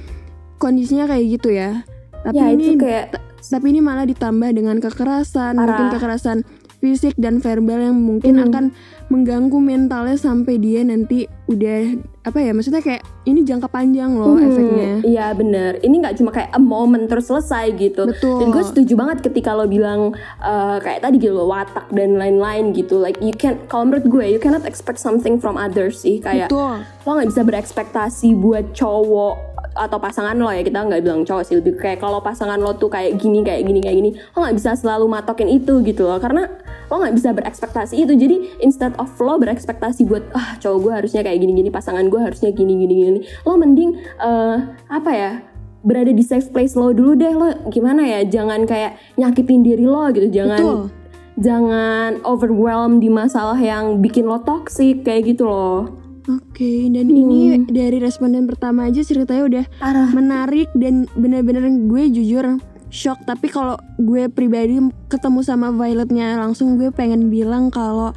kondisinya 0.58 1.06
kayak 1.06 1.26
gitu 1.38 1.54
ya 1.54 1.86
tapi 2.24 2.34
ya 2.36 2.50
ini 2.50 2.74
itu 2.74 2.82
kayak 2.82 3.14
tapi 3.46 3.66
ini 3.70 3.80
malah 3.80 4.04
ditambah 4.04 4.50
dengan 4.50 4.82
kekerasan 4.82 5.54
Parah. 5.54 5.66
mungkin 5.70 5.88
kekerasan 5.94 6.38
fisik 6.78 7.16
dan 7.16 7.40
verbal 7.40 7.80
yang 7.80 7.98
mungkin 7.98 8.36
Hmm. 8.36 8.46
akan 8.46 8.66
mengganggu 9.06 9.58
mentalnya 9.58 10.18
sampai 10.18 10.58
dia 10.58 10.82
nanti 10.82 11.24
udah 11.46 11.94
apa 12.26 12.42
ya 12.42 12.58
maksudnya 12.58 12.82
kayak 12.82 13.06
ini 13.24 13.46
jangka 13.46 13.70
panjang 13.70 14.18
loh 14.18 14.34
Hmm, 14.34 14.50
efeknya 14.50 14.90
Iya 15.06 15.28
bener. 15.32 15.78
Ini 15.78 15.96
nggak 16.02 16.16
cuma 16.18 16.34
kayak 16.34 16.50
a 16.50 16.58
moment 16.58 17.06
terus 17.06 17.30
selesai 17.30 17.70
gitu. 17.76 18.10
Betul. 18.10 18.42
Dan 18.42 18.50
gue 18.50 18.64
setuju 18.66 18.94
banget 18.98 19.22
ketika 19.22 19.54
lo 19.54 19.70
bilang 19.70 20.18
eh, 20.42 20.78
kayak 20.80 21.06
tadi 21.06 21.22
gitu 21.22 21.38
watak 21.38 21.86
dan 21.92 22.18
lain-lain 22.18 22.74
gitu. 22.74 22.98
Like 22.98 23.22
you 23.22 23.30
can, 23.32 23.62
kalau 23.68 23.86
menurut 23.86 24.10
gue 24.10 24.26
you 24.28 24.42
cannot 24.42 24.66
expect 24.66 24.98
something 24.98 25.38
from 25.38 25.54
others 25.54 26.02
sih. 26.02 26.18
Kayak 26.18 26.50
betul 26.50 26.82
lo 26.82 27.10
nggak 27.14 27.30
bisa 27.30 27.42
berekspektasi 27.46 28.34
buat 28.34 28.74
cowok 28.74 29.36
atau 29.76 30.00
pasangan 30.00 30.34
lo 30.34 30.50
ya 30.50 30.64
kita 30.64 30.82
nggak 30.82 31.04
bilang 31.04 31.22
cowok 31.22 31.44
sih 31.44 31.60
lebih 31.60 31.76
kayak 31.76 32.00
kalau 32.00 32.18
pasangan 32.18 32.58
lo 32.58 32.74
tuh 32.74 32.88
kayak 32.88 33.20
gini 33.20 33.44
kayak 33.44 33.62
gini 33.62 33.78
kayak 33.78 33.98
gini 33.98 34.10
lo 34.32 34.42
nggak 34.42 34.56
bisa 34.56 34.72
selalu 34.74 35.06
matokin 35.06 35.46
itu 35.46 35.84
gitu 35.84 36.08
loh 36.08 36.18
karena 36.18 36.48
lo 36.86 36.96
nggak 36.98 37.16
bisa 37.16 37.30
berekspektasi 37.32 37.96
itu. 37.98 38.14
Jadi 38.14 38.36
instead 38.60 38.94
of 38.96 39.10
lo 39.18 39.38
berekspektasi 39.38 40.04
buat 40.04 40.24
ah 40.32 40.56
cowok 40.58 40.80
gue 40.80 40.94
harusnya 40.94 41.22
kayak 41.22 41.38
gini 41.38 41.54
gini 41.56 41.70
pasangan 41.70 42.06
gue 42.06 42.18
harusnya 42.18 42.50
gini 42.50 42.78
gini 42.78 42.94
gini 42.96 43.20
lo 43.44 43.56
mending 43.56 43.94
eh, 44.18 44.58
apa 44.88 45.12
ya 45.12 45.32
berada 45.82 46.10
di 46.10 46.22
safe 46.22 46.50
place 46.50 46.74
lo 46.74 46.92
dulu 46.92 47.14
deh. 47.14 47.32
Lo 47.32 47.48
gimana 47.68 48.02
ya 48.04 48.22
jangan 48.24 48.66
kayak 48.66 48.98
nyakitin 49.16 49.62
diri 49.62 49.84
lo 49.84 50.10
gitu. 50.10 50.30
Jangan 50.30 50.58
betul. 50.58 50.82
jangan 51.36 52.24
overwhelm 52.24 52.98
di 52.98 53.10
masalah 53.10 53.58
yang 53.58 54.00
bikin 54.00 54.24
lo 54.24 54.40
toxic 54.40 55.04
kayak 55.04 55.36
gitu 55.36 55.46
loh 55.46 56.00
Oke, 56.26 56.90
dan 56.90 57.06
Hmm. 57.06 57.22
ini 57.22 57.42
dari 57.70 58.02
responden 58.02 58.50
pertama 58.50 58.90
aja 58.90 59.06
ceritanya 59.06 59.44
udah 59.46 59.66
parah. 59.78 60.10
menarik 60.10 60.74
dan 60.74 61.06
bener-bener 61.14 61.70
gue 61.86 62.04
jujur 62.10 62.58
shock. 62.90 63.22
Tapi 63.24 63.48
kalau 63.48 63.76
gue 63.96 64.28
pribadi 64.28 64.78
ketemu 65.08 65.40
sama 65.42 65.70
Violetnya 65.70 66.36
langsung 66.36 66.76
gue 66.76 66.90
pengen 66.90 67.30
bilang 67.30 67.70
kalau 67.70 68.12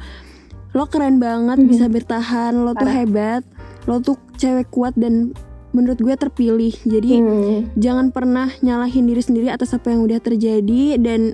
lo 0.69 0.85
keren 0.85 1.17
banget 1.17 1.65
bisa 1.65 1.89
bertahan, 1.89 2.53
lo 2.53 2.71
tuh 2.71 2.85
Hmm. 2.85 2.85
Parah. 2.85 2.95
hebat, 2.95 3.41
lo 3.85 3.97
tuh 3.99 4.17
cewek 4.37 4.69
kuat 4.69 4.93
dan 4.93 5.33
menurut 5.69 5.97
gue 5.97 6.13
terpilih. 6.13 6.73
Jadi 6.81 7.09
Hmm. 7.17 7.59
jangan 7.73 8.09
pernah 8.09 8.49
nyalahin 8.61 9.05
diri 9.05 9.21
sendiri 9.21 9.47
atas 9.49 9.73
apa 9.73 9.89
yang 9.89 10.05
udah 10.05 10.17
terjadi 10.17 10.97
dan 10.97 11.33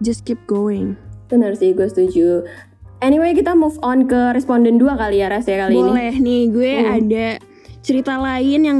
just 0.00 0.24
keep 0.24 0.40
going. 0.44 0.96
Benar 1.26 1.56
sih, 1.56 1.72
gue 1.72 1.88
setuju. 1.88 2.44
Anyway, 3.00 3.32
kita 3.32 3.52
move 3.52 3.76
on 3.80 4.08
ke 4.08 4.32
responden 4.32 4.80
dua 4.80 4.96
kali 4.96 5.20
ya, 5.20 5.28
Res 5.28 5.44
ya 5.44 5.68
kali 5.68 5.76
ini. 5.76 5.84
Boleh 5.84 6.14
nih, 6.16 6.42
gue 6.48 6.72
Hmm. 6.76 6.92
ada 6.96 7.26
cerita 7.80 8.16
lain 8.16 8.60
yang 8.64 8.78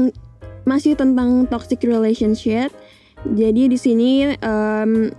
masih 0.65 0.97
tentang 0.97 1.45
toxic 1.47 1.81
relationship. 1.81 2.73
Jadi 3.35 3.73
di 3.73 3.79
sini 3.81 4.31
em, 4.31 5.11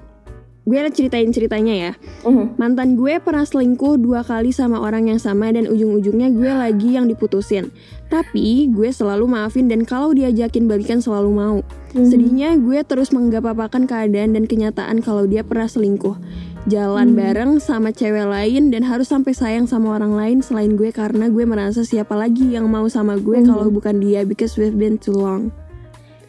gue 0.67 0.79
ceritain 0.91 1.31
ceritanya 1.31 1.75
ya. 1.75 1.91
Mhm. 2.27 2.59
Mantan 2.59 2.99
gue 2.99 3.23
pernah 3.23 3.47
selingkuh 3.47 3.95
dua 4.03 4.27
kali 4.27 4.51
sama 4.51 4.83
orang 4.83 5.07
yang 5.07 5.19
sama 5.19 5.47
dan 5.47 5.71
ujung-ujungnya 5.71 6.27
gue 6.35 6.51
lagi 6.51 6.99
yang 6.99 7.07
diputusin. 7.07 7.71
Tapi 8.11 8.67
gue 8.71 8.91
selalu 8.91 9.31
maafin 9.31 9.71
dan 9.71 9.87
kalau 9.87 10.11
diajakin 10.11 10.67
balikan 10.67 10.99
selalu 10.99 11.31
mau. 11.31 11.57
Hmm. 11.95 12.03
Sedihnya 12.03 12.59
gue 12.59 12.83
terus 12.83 13.15
menggapapakan 13.15 13.87
keadaan 13.87 14.35
dan 14.35 14.43
kenyataan 14.43 14.99
kalau 14.99 15.23
dia 15.23 15.47
pernah 15.47 15.71
selingkuh. 15.71 16.19
Jalan 16.67 17.15
bareng 17.15 17.63
sama 17.63 17.95
cewek 17.95 18.27
lain 18.27 18.75
dan 18.75 18.83
harus 18.83 19.07
sampai 19.07 19.31
sayang 19.31 19.71
sama 19.71 19.95
orang 19.95 20.19
lain 20.19 20.37
selain 20.43 20.75
gue 20.75 20.91
karena 20.91 21.31
gue 21.31 21.47
merasa 21.47 21.87
siapa 21.87 22.11
lagi 22.11 22.43
yang 22.59 22.67
mau 22.67 22.91
sama 22.91 23.15
gue 23.15 23.39
kalau 23.47 23.71
bukan 23.71 24.03
dia 24.03 24.27
because 24.27 24.59
we've 24.59 24.75
been 24.75 24.99
too 24.99 25.15
long. 25.15 25.47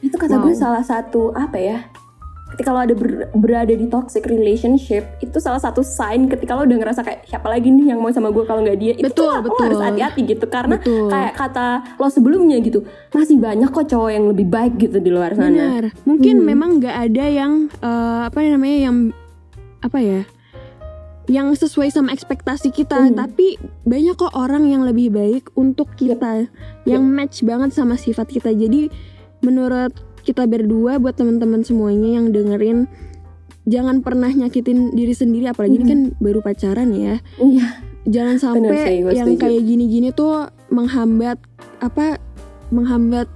Itu 0.01 0.15
kata 0.15 0.37
Wow. 0.37 0.45
gue 0.45 0.55
salah 0.55 0.83
satu 0.83 1.31
apa 1.33 1.57
ya? 1.57 1.79
Ketika 2.49 2.73
lo 2.73 2.81
ada 2.81 2.97
ber- 2.97 3.29
berada 3.35 3.71
di 3.71 3.85
toxic 3.87 4.25
relationship, 4.25 5.05
itu 5.19 5.37
salah 5.37 5.61
satu 5.61 5.85
sign 5.85 6.27
ketika 6.27 6.57
lo 6.57 6.65
udah 6.65 6.81
ngerasa 6.81 7.05
kayak 7.05 7.29
siapa 7.29 7.45
lagi 7.45 7.69
nih 7.69 7.93
yang 7.93 8.01
mau 8.01 8.09
sama 8.09 8.31
gue 8.31 8.41
kalau 8.43 8.65
nggak 8.65 8.79
dia. 8.79 8.93
Itu 8.95 9.05
Betul, 9.05 9.45
tuh 9.45 9.53
lo 9.53 9.61
harus 9.61 9.83
hati-hati 9.85 10.21
gitu 10.25 10.49
karena 10.49 10.81
Betul. 10.81 11.13
kayak 11.13 11.37
kata 11.37 11.67
lo 11.95 12.09
sebelumnya 12.09 12.57
gitu, 12.59 12.83
masih 13.13 13.37
banyak 13.37 13.69
kok 13.69 13.85
cowok 13.87 14.11
yang 14.11 14.25
lebih 14.27 14.49
baik 14.49 14.81
gitu 14.81 14.97
di 14.97 15.11
luar 15.13 15.37
sana. 15.37 15.53
Benar. 15.53 15.93
Mungkin 16.03 16.41
Hmm. 16.41 16.47
memang 16.47 16.71
nggak 16.81 16.97
ada 17.05 17.25
yang 17.29 17.53
eh, 17.69 18.21
apa 18.25 18.39
namanya 18.41 18.79
yang 18.81 18.97
apa 19.79 19.99
ya? 20.01 20.21
Yang 21.29 21.61
sesuai 21.61 21.93
sama 21.93 22.09
ekspektasi 22.09 22.73
kita, 22.73 22.97
Hmm. 22.97 23.13
tapi 23.13 23.61
banyak 23.85 24.17
kok 24.17 24.33
orang 24.33 24.65
yang 24.65 24.89
lebih 24.89 25.13
baik 25.13 25.53
untuk 25.53 25.93
kita, 25.93 26.49
yang 26.89 27.05
match 27.05 27.45
banget 27.45 27.77
sama 27.77 28.01
sifat 28.01 28.33
kita. 28.33 28.49
Jadi 28.49 28.89
menurut 29.41 29.93
kita 30.23 30.45
berdua 30.45 30.99
buat 30.99 31.17
teman-teman 31.17 31.65
semuanya 31.65 32.21
yang 32.21 32.31
dengerin 32.31 32.85
jangan 33.65 34.01
pernah 34.01 34.29
nyakitin 34.29 34.93
diri 34.93 35.13
sendiri 35.13 35.49
apalagi 35.49 35.77
ini 35.77 35.85
kan 35.85 36.01
baru 36.19 36.41
pacaran 36.41 36.89
ya. 36.93 37.21
Iya. 37.37 37.67
Jangan 38.09 38.37
sampai 38.41 39.05
yang 39.13 39.37
kayak 39.37 39.63
gini-gini 39.63 40.09
tuh 40.11 40.49
menghambat 40.73 41.37
apa 41.81 42.17
menghambat 42.73 43.29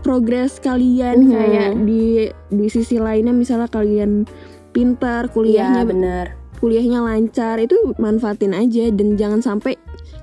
progres 0.00 0.60
kalian 0.60 1.24
Mhm. 1.24 1.32
kayak 1.32 1.70
di 1.84 2.02
di 2.48 2.66
sisi 2.68 2.96
lainnya 2.96 3.32
misalnya 3.32 3.68
kalian 3.68 4.24
pintar 4.70 5.26
Iya, 5.26 5.32
kuliahnya 5.32 5.82
benar. 5.84 6.26
kuliahnya 6.60 7.00
lancar 7.00 7.56
itu 7.58 7.76
manfaatin 7.96 8.52
aja 8.52 8.90
dan 8.92 9.16
jangan 9.16 9.40
sampai 9.40 9.74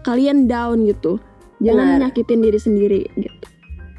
kalian 0.02 0.46
down 0.46 0.86
gitu 0.86 1.18
jangan 1.58 1.98
Benar. 1.98 2.02
nyakitin 2.10 2.40
diri 2.44 2.60
sendiri 2.60 3.02
gitu 3.16 3.46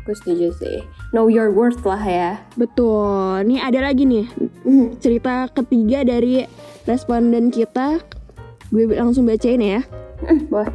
Gue 0.07 0.15
setuju 0.15 0.55
sih. 0.55 0.79
Know 1.11 1.27
your 1.27 1.51
worth 1.51 1.83
lah 1.83 2.01
ya. 2.01 2.31
betul 2.55 3.43
nih 3.43 3.59
ada 3.59 3.83
lagi 3.83 4.07
nih 4.07 4.27
Mhm. 4.63 4.99
cerita 4.99 5.51
ketiga 5.51 6.03
dari 6.03 6.47
responden 6.83 7.51
kita 7.51 7.99
gue 8.69 8.87
langsung 8.91 9.27
bacain 9.27 9.59
ya 9.59 9.83
Mm, 10.17 10.49
Boleh. 10.49 10.73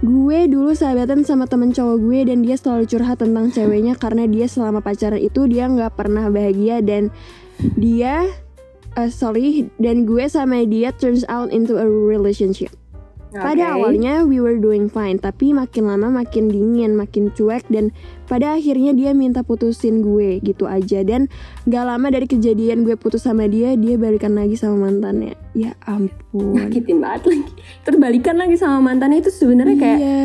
Gue 0.00 0.46
dulu 0.46 0.70
sahabatan 0.70 1.24
sama 1.24 1.48
temen 1.48 1.72
cowok 1.72 1.96
gue 1.98 2.18
dan 2.28 2.44
dia 2.44 2.54
selalu 2.54 2.84
curhat 2.84 3.18
tentang 3.18 3.48
ceweknya 3.48 3.96
karena 3.96 4.22
dia 4.24 4.44
selama 4.44 4.78
pacaran 4.78 5.16
itu 5.16 5.48
dia 5.48 5.64
nggak 5.64 5.96
pernah 5.96 6.28
bahagia 6.28 6.78
dan 6.78 7.08
dia 7.74 8.28
uh, 8.94 9.08
sorry 9.08 9.66
dan 9.78 10.04
gue 10.04 10.22
sama 10.26 10.60
dia 10.62 10.92
turns 10.92 11.24
out 11.26 11.48
into 11.48 11.74
a 11.74 11.86
relationship. 11.88 12.68
Pada 13.34 13.64
Oke. 13.66 13.74
awalnya 13.74 14.22
we 14.22 14.38
were 14.38 14.54
doing 14.54 14.86
fine 14.86 15.18
tapi 15.18 15.50
makin 15.50 15.90
lama 15.90 16.22
makin 16.22 16.46
dingin, 16.46 16.94
makin 16.94 17.34
cuek 17.34 17.66
dan 17.66 17.90
pada 18.24 18.54
akhirnya 18.54 18.94
dia 18.94 19.10
minta 19.10 19.42
putusin 19.42 20.00
gue 20.00 20.38
gitu 20.38 20.64
aja 20.64 21.02
dan 21.02 21.26
gak 21.66 21.84
lama 21.84 22.06
dari 22.08 22.30
kejadian 22.30 22.86
gue 22.86 22.94
putus 22.94 23.26
sama 23.26 23.50
dia 23.50 23.74
dia 23.74 23.98
balikan 23.98 24.38
lagi 24.38 24.54
sama 24.54 24.86
mantannya. 24.86 25.34
Ya 25.52 25.74
ampun. 25.82 26.54
nyakitin 26.54 27.02
banget 27.02 27.22
lagi. 27.34 27.52
Terus 27.82 27.98
balikan 27.98 28.36
lagi 28.38 28.54
sama 28.54 28.78
mantannya 28.78 29.18
itu 29.18 29.34
sebenarnya 29.34 29.76
kayak 29.76 29.98
Iya. 29.98 30.22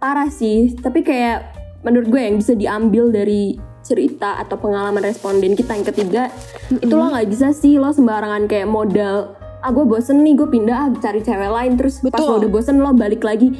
parah 0.00 0.30
sih 0.32 0.72
tapi 0.80 1.04
kayak 1.04 1.52
menurut 1.84 2.08
gue 2.08 2.20
yang 2.20 2.36
bisa 2.36 2.56
diambil 2.56 3.12
dari 3.12 3.56
cerita 3.80 4.36
atau 4.36 4.60
pengalaman 4.60 5.00
responden 5.00 5.56
kita 5.56 5.72
yang 5.72 5.86
ketiga 5.88 6.22
itu 6.70 6.92
lo 6.92 7.08
nggak 7.08 7.28
bisa 7.28 7.50
sih 7.50 7.80
lo 7.80 7.88
sembarangan 7.90 8.44
kayak 8.44 8.68
modal 8.68 9.32
ah 9.60 9.70
gue 9.70 9.84
bosen 9.84 10.24
nih 10.24 10.34
gue 10.36 10.48
pindah 10.48 10.76
ah, 10.76 10.88
cari 10.98 11.20
cewek 11.20 11.50
lain. 11.50 11.72
Terus 11.76 12.04
pas 12.04 12.16
Betul. 12.16 12.28
lo 12.28 12.34
udah 12.44 12.50
bosen 12.50 12.76
lo 12.80 12.90
balik 12.96 13.22
lagi. 13.24 13.52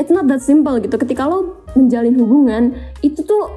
It's 0.00 0.08
not 0.08 0.24
that 0.30 0.40
simple 0.40 0.80
gitu. 0.80 0.96
Ketika 0.96 1.28
lo 1.28 1.66
menjalin 1.76 2.16
hubungan 2.16 2.78
itu 3.04 3.20
tuh 3.26 3.50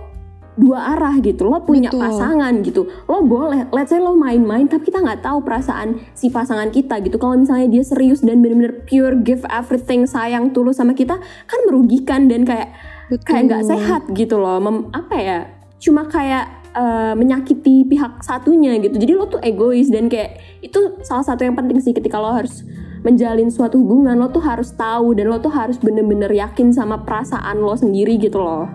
dua 0.53 0.93
arah 0.97 1.17
gitu. 1.21 1.50
Lo 1.50 1.62
punya 1.65 1.89
Betul. 1.89 2.01
pasangan 2.03 2.53
gitu. 2.62 2.81
Lo 3.09 3.25
boleh 3.25 3.69
let's 3.73 3.89
say 3.89 4.01
lo 4.01 4.13
main-main 4.13 4.69
tapi 4.69 4.89
kita 4.89 5.01
nggak 5.01 5.25
tahu 5.25 5.41
perasaan 5.41 6.01
si 6.13 6.29
pasangan 6.29 6.69
kita 6.69 7.01
gitu. 7.01 7.17
Kalau 7.17 7.38
misalnya 7.38 7.69
dia 7.69 7.83
serius 7.85 8.21
dan 8.21 8.41
bener-bener 8.41 8.85
pure 8.85 9.17
give 9.21 9.45
everything 9.50 10.05
sayang 10.05 10.53
tulus 10.53 10.77
sama 10.77 10.93
kita 10.93 11.17
kan 11.21 11.59
merugikan 11.69 12.29
dan 12.29 12.45
kayak 12.45 12.73
Betul. 13.09 13.25
kayak 13.25 13.43
nggak 13.50 13.63
sehat 13.69 14.01
gitu 14.13 14.38
loh. 14.38 14.57
Mem- 14.62 14.89
apa 14.93 15.15
ya? 15.17 15.39
Cuma 15.81 16.07
kayak 16.07 16.62
eh, 16.74 17.13
menyakiti 17.13 17.86
pihak 17.88 18.25
satunya 18.25 18.77
gitu. 18.82 18.98
Jadi 18.98 19.13
lo 19.13 19.30
tuh 19.30 19.42
egois 19.42 19.88
dan 19.94 20.10
kayak 20.10 20.42
itu 20.65 20.98
salah 21.06 21.24
satu 21.24 21.46
yang 21.46 21.53
penting 21.53 21.80
sih 21.80 21.94
ketika 21.94 22.18
lo 22.20 22.34
harus 22.34 22.65
menjalin 23.03 23.51
suatu 23.51 23.77
hubungan 23.84 24.15
lo 24.15 24.32
tuh 24.32 24.42
harus 24.42 24.72
tahu 24.74 25.13
dan 25.13 25.27
lo 25.27 25.38
tuh 25.38 25.51
harus 25.51 25.75
bener-bener 25.77 26.32
yakin 26.32 26.72
sama 26.72 27.03
perasaan 27.03 27.60
lo 27.60 27.75
sendiri 27.75 28.15
gitu 28.18 28.39
loh. 28.39 28.72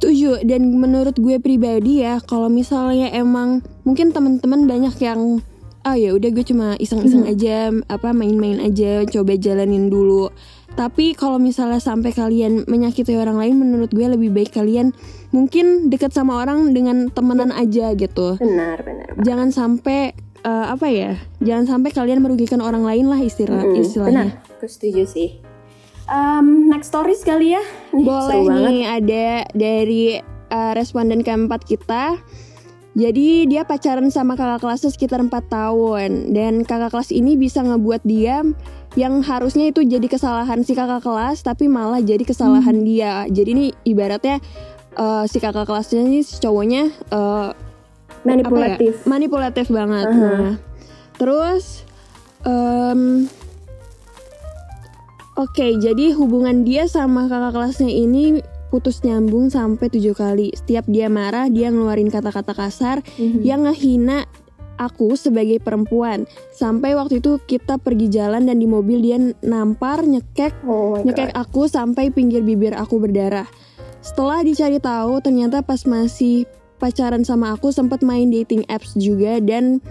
Setuju. 0.00 0.40
Dan 0.48 0.80
menurut 0.80 1.20
gue 1.20 1.36
pribadi 1.36 2.00
ya 2.00 2.24
kalau 2.24 2.48
misalnya 2.48 3.12
emang 3.12 3.60
mungkin 3.84 4.16
teman-teman 4.16 4.64
banyak 4.64 4.96
yang 4.96 5.44
ah 5.90 5.98
ya 5.98 6.14
udah 6.14 6.30
gue 6.30 6.44
cuma 6.46 6.78
iseng-iseng 6.78 7.26
aja 7.26 7.74
apa 7.90 8.14
main-main 8.14 8.62
aja 8.62 9.02
coba 9.10 9.34
jalanin 9.34 9.90
dulu. 9.90 10.30
Tapi 10.70 11.18
kalau 11.18 11.42
misalnya 11.42 11.82
sampai 11.82 12.14
kalian 12.14 12.62
menyakiti 12.70 13.18
orang 13.18 13.42
lain 13.42 13.58
menurut 13.58 13.90
gue 13.90 14.06
lebih 14.06 14.30
baik 14.30 14.54
kalian 14.54 14.94
mungkin 15.34 15.90
deket 15.90 16.14
sama 16.14 16.38
orang 16.38 16.70
dengan 16.70 17.10
temenan 17.10 17.50
aja 17.50 17.90
gitu. 17.98 18.38
benar 18.38 18.78
benar. 18.86 19.18
Jangan 19.18 19.50
sampai 19.50 20.14
eh, 20.40 20.66
apa 20.70 20.86
ya? 20.86 21.18
Jangan 21.42 21.66
sampai 21.66 21.90
kalian 21.90 22.22
merugikan 22.22 22.62
orang 22.62 22.86
lain 22.86 23.10
lah 23.10 23.18
istilah 23.18 23.66
Mm, 23.66 23.82
istilahnya. 23.82 24.24
benar 24.30 24.54
aku 24.54 24.66
setuju 24.70 25.04
sih 25.04 25.30
Um, 26.10 26.66
next 26.66 26.90
story 26.90 27.14
sekali 27.14 27.54
ya 27.54 27.62
Boleh 27.94 28.42
nih 28.66 28.82
ada 28.82 29.26
dari 29.54 30.18
uh, 30.50 30.72
responden 30.74 31.22
keempat 31.22 31.62
kita. 31.62 32.18
Jadi 33.00 33.48
dia 33.48 33.64
pacaran 33.64 34.12
sama 34.12 34.36
kakak 34.36 34.60
kelasnya 34.60 34.92
sekitar 34.92 35.24
4 35.24 35.32
tahun 35.48 36.36
dan 36.36 36.68
kakak 36.68 36.92
kelas 36.92 37.16
ini 37.16 37.40
bisa 37.40 37.64
ngebuat 37.64 38.04
dia 38.04 38.44
yang 38.98 39.24
harusnya 39.24 39.72
itu 39.72 39.80
jadi 39.80 40.04
kesalahan 40.04 40.60
si 40.60 40.76
kakak 40.76 41.00
kelas 41.00 41.40
tapi 41.40 41.64
malah 41.64 42.04
jadi 42.04 42.20
kesalahan 42.20 42.84
dia. 42.84 43.24
Jadi 43.32 43.48
ini 43.56 43.66
ibaratnya 43.88 44.44
uh, 45.00 45.24
si 45.24 45.40
kakak 45.40 45.64
kelasnya 45.64 46.04
ini 46.04 46.20
si 46.20 46.36
cowoknya 46.44 46.92
uh, 47.08 47.56
manipulatif. 48.28 49.00
ya? 49.00 49.06
manipulatif 49.08 49.66
banget. 49.72 50.06
Uh-huh. 50.12 50.20
Nah, 50.20 50.54
terus 51.16 51.88
em, 52.44 53.32
Oke, 55.40 55.72
jadi 55.80 56.12
hubungan 56.20 56.68
dia 56.68 56.84
sama 56.84 57.24
kakak 57.24 57.56
kelasnya 57.56 57.88
ini 57.88 58.44
putus 58.70 59.02
nyambung 59.02 59.50
sampai 59.50 59.90
tujuh 59.90 60.14
kali. 60.14 60.54
Setiap 60.54 60.86
dia 60.86 61.10
marah, 61.10 61.50
dia 61.50 61.68
ngeluarin 61.68 62.08
kata-kata 62.08 62.54
kasar 62.54 63.02
Mhm. 63.18 63.42
yang 63.42 63.66
ngehina 63.66 64.24
aku 64.80 65.12
sebagai 65.12 65.60
perempuan. 65.60 66.24
Sampai 66.56 66.96
waktu 66.96 67.20
itu 67.20 67.36
kita 67.44 67.76
pergi 67.76 68.08
jalan 68.08 68.48
dan 68.48 68.56
di 68.56 68.64
mobil 68.64 69.04
dia 69.04 69.20
nampar, 69.44 70.08
nyekek, 70.08 70.56
Oh 70.64 70.96
nyekek 71.04 71.36
God. 71.36 71.42
aku 71.42 71.62
sampai 71.68 72.08
pinggir 72.08 72.40
bibir 72.40 72.72
aku 72.72 72.96
berdarah. 72.96 73.44
Setelah 74.00 74.40
dicari 74.40 74.80
tahu, 74.80 75.20
ternyata 75.20 75.60
pas 75.60 75.84
masih 75.84 76.48
pacaran 76.80 77.20
sama 77.28 77.52
aku 77.52 77.68
sempat 77.68 78.00
main 78.00 78.32
dating 78.32 78.64
apps 78.72 78.96
juga 78.96 79.36
dan 79.44 79.84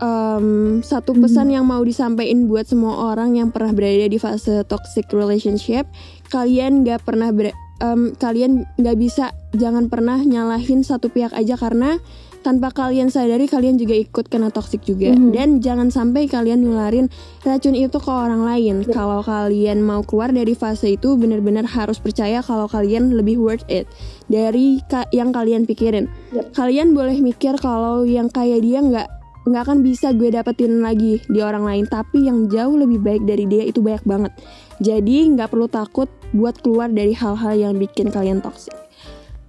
em, 0.00 0.80
satu 0.80 1.12
pesan 1.12 1.52
yang 1.52 1.68
mau 1.68 1.82
disampaikan 1.84 2.48
buat 2.48 2.64
semua 2.64 3.12
orang 3.12 3.36
yang 3.36 3.52
pernah 3.52 3.74
berada 3.74 4.06
di 4.06 4.16
fase 4.16 4.64
toxic 4.64 5.10
relationship, 5.12 5.84
kalian 6.30 6.86
gak 6.86 7.04
pernah 7.04 7.34
ber- 7.34 7.52
em, 7.80 8.12
kalian 8.14 8.64
gak 8.76 8.96
bisa 8.96 9.24
jangan 9.50 9.88
pernah 9.88 10.20
nyalahin 10.20 10.80
satu 10.80 11.08
pihak 11.08 11.32
aja 11.32 11.56
karena 11.56 11.98
tanpa 12.40 12.72
kalian 12.72 13.08
sadari 13.08 13.44
kalian 13.44 13.76
juga 13.76 13.92
ikut 13.92 14.24
kena 14.26 14.48
toxic 14.48 14.80
juga 14.80 15.12
Mhm. 15.12 15.28
dan 15.30 15.48
jangan 15.60 15.92
sampai 15.92 16.24
kalian 16.24 16.64
nularin 16.64 17.12
racun 17.40 17.76
itu 17.76 17.92
ke 17.94 18.08
orang 18.08 18.40
lain. 18.40 18.80
Kalau 18.86 19.20
kalian 19.20 19.80
mau 19.80 20.00
keluar 20.00 20.32
dari 20.32 20.52
fase 20.54 20.88
itu 20.90 21.20
benar-benar 21.20 21.68
harus 21.68 22.00
percaya 22.00 22.40
kalau 22.40 22.64
kalian 22.64 23.12
lebih 23.12 23.36
worth 23.36 23.68
it 23.68 23.84
dari 24.24 24.80
ka- 24.86 25.04
yang 25.10 25.36
kalian 25.36 25.68
pikirin. 25.68 26.08
Yep. 26.32 26.56
Kalian 26.56 26.96
boleh 26.96 27.20
mikir 27.20 27.56
kalau 27.56 28.08
yang 28.08 28.28
kayak 28.28 28.60
dia 28.60 28.80
nggak 28.80 29.08
nggak 29.40 29.62
akan 29.62 29.80
bisa 29.80 30.12
gue 30.12 30.28
dapetin 30.28 30.80
lagi 30.80 31.20
di 31.26 31.40
orang 31.40 31.64
lain, 31.64 31.84
tapi 31.84 32.24
yang 32.24 32.46
jauh 32.46 32.76
lebih 32.76 33.00
baik 33.00 33.24
dari 33.24 33.44
dia 33.44 33.64
itu 33.64 33.80
banyak 33.80 34.04
banget. 34.04 34.32
Jadi 34.80 35.28
nggak 35.36 35.52
perlu 35.52 35.68
takut 35.68 36.08
buat 36.32 36.56
keluar 36.64 36.88
dari 36.88 37.12
hal-hal 37.12 37.52
yang 37.52 37.76
bikin 37.76 38.08
kalian 38.08 38.40
toxic. 38.40 38.72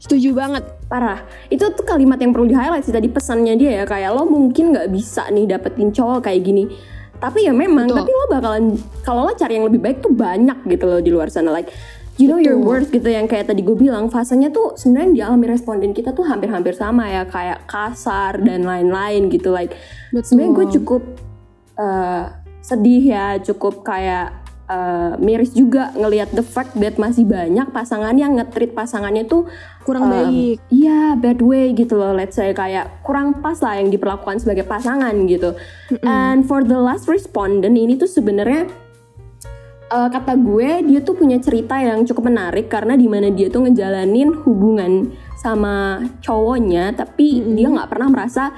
Setuju 0.02 0.34
banget. 0.34 0.66
parah 0.92 1.24
itu 1.48 1.64
tuh 1.72 1.88
kalimat 1.88 2.20
yang 2.20 2.36
perlu 2.36 2.52
di 2.52 2.56
highlight 2.58 2.84
sih 2.84 2.92
tadi 2.92 3.08
pesannya 3.08 3.56
dia 3.56 3.80
ya 3.80 3.84
kayak 3.88 4.12
lo 4.12 4.28
mungkin 4.28 4.76
nggak 4.76 4.92
bisa 4.92 5.24
nih 5.32 5.48
dapetin 5.48 5.96
cowok 5.96 6.28
kayak 6.28 6.44
gini 6.44 6.68
tapi 7.16 7.48
ya 7.48 7.56
memang 7.56 7.88
Betul. 7.88 7.98
tapi 8.04 8.12
lo 8.12 8.26
bakalan 8.28 8.64
kalau 9.08 9.24
lo 9.24 9.32
cari 9.38 9.56
yang 9.56 9.72
lebih 9.72 9.80
baik 9.80 10.04
tuh 10.04 10.12
banyak 10.12 10.68
gitu 10.68 10.84
loh 10.90 11.00
di 11.00 11.16
luar 11.16 11.32
sana 11.32 11.56
like 11.56 11.72
you 12.20 12.28
know 12.28 12.42
your 12.42 12.58
worth 12.58 12.90
gitu 12.90 13.08
yang 13.08 13.30
kayak 13.30 13.48
tadi 13.48 13.62
gue 13.62 13.78
bilang 13.78 14.10
fasenya 14.10 14.50
tuh 14.50 14.74
sebenarnya 14.74 15.06
yang 15.06 15.16
dialami 15.16 15.46
responden 15.54 15.94
kita 15.94 16.12
tuh 16.12 16.28
hampir-hampir 16.28 16.76
sama 16.76 17.08
ya 17.08 17.24
kayak 17.30 17.70
kasar 17.70 18.42
dan 18.42 18.66
lain-lain 18.66 19.30
gitu 19.30 19.54
like 19.54 19.78
sebenarnya 20.12 20.52
gue 20.60 20.66
cukup 20.82 21.04
eh, 21.78 22.24
sedih 22.66 23.04
ya 23.06 23.40
cukup 23.40 23.86
kayak 23.86 24.41
eh, 24.72 25.14
miris 25.20 25.52
juga 25.52 25.92
ngelihat 26.00 26.32
the 26.32 26.46
fact 26.46 26.72
that 26.80 26.96
masih 26.96 27.28
banyak 27.28 27.68
pasangan 27.76 28.16
yang 28.16 28.40
nge-treat 28.40 28.72
pasangannya 28.72 29.28
tuh 29.28 29.52
kurang 29.84 30.08
um, 30.08 30.12
baik. 30.14 30.58
Iya, 30.72 31.20
bad 31.20 31.40
way 31.44 31.76
gitu 31.76 32.00
loh. 32.00 32.16
Let's 32.16 32.40
say 32.40 32.56
kayak 32.56 33.04
kurang 33.04 33.44
pas 33.44 33.60
lah 33.60 33.78
yang 33.82 33.92
diperlakukan 33.92 34.40
sebagai 34.40 34.64
pasangan 34.64 35.14
gitu. 35.28 35.58
And 36.06 36.48
for 36.48 36.64
the 36.64 36.80
last 36.80 37.12
respondent 37.12 37.76
ini 37.76 38.00
tuh 38.00 38.08
sebenarnya 38.08 38.72
eh, 39.92 40.10
kata 40.10 40.40
gue 40.40 40.88
dia 40.88 41.00
tuh 41.04 41.20
punya 41.20 41.42
cerita 41.44 41.76
yang 41.82 42.08
cukup 42.08 42.32
menarik 42.32 42.72
karena 42.72 42.96
di 42.96 43.12
mana 43.12 43.28
dia 43.28 43.52
tuh 43.52 43.68
ngejalanin 43.68 44.32
hubungan 44.48 45.12
sama 45.42 46.06
cowoknya, 46.22 46.94
tapi 46.94 47.42
dia 47.58 47.68
nggak 47.68 47.90
pernah 47.90 48.08
merasa 48.14 48.54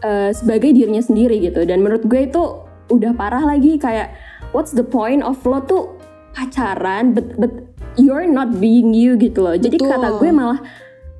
eh, 0.00 0.30
sebagai 0.32 0.70
dirinya 0.72 1.02
sendiri 1.02 1.42
gitu. 1.42 1.66
Dan 1.66 1.82
menurut 1.82 2.06
gue 2.06 2.30
itu 2.30 2.42
udah 2.84 3.16
parah 3.16 3.42
lagi 3.48 3.80
kayak 3.80 4.12
what's 4.54 4.72
the 4.72 4.86
point 4.86 5.26
of 5.26 5.36
lo 5.42 5.58
tuh 5.66 5.90
pacaran 6.32 7.12
but 7.12 7.34
but 7.36 7.50
you're 7.98 8.26
not 8.26 8.58
being 8.62 8.94
you 8.94 9.18
gitu 9.18 9.42
loh. 9.42 9.58
Jadi 9.58 9.78
Betul. 9.78 9.90
kata 9.90 10.08
gue 10.18 10.30
malah 10.30 10.58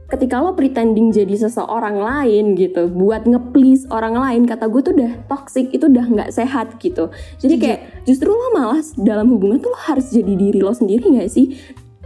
ketika 0.04 0.38
lo 0.38 0.52
pretending 0.54 1.10
jadi 1.10 1.48
seseorang 1.48 1.98
lain 1.98 2.54
gitu 2.54 2.86
buat 2.92 3.26
nge-please 3.26 3.88
orang 3.90 4.14
lain 4.14 4.42
kata 4.44 4.68
gue 4.68 4.80
tuh 4.84 4.92
udah 4.94 5.12
toxic 5.26 5.72
itu 5.74 5.90
udah 5.90 6.06
nggak 6.06 6.30
sehat 6.30 6.76
gitu 6.78 7.08
jadi 7.40 7.54
kayak 7.56 7.80
justru 8.04 8.28
lo 8.30 8.52
malah 8.52 8.78
dalam 9.00 9.32
hubungan 9.32 9.58
tuh 9.58 9.72
lo 9.72 9.80
harus 9.80 10.12
jadi 10.12 10.36
diri 10.36 10.60
lo 10.60 10.76
sendiri 10.76 11.08
nggak 11.08 11.30
sih 11.32 11.56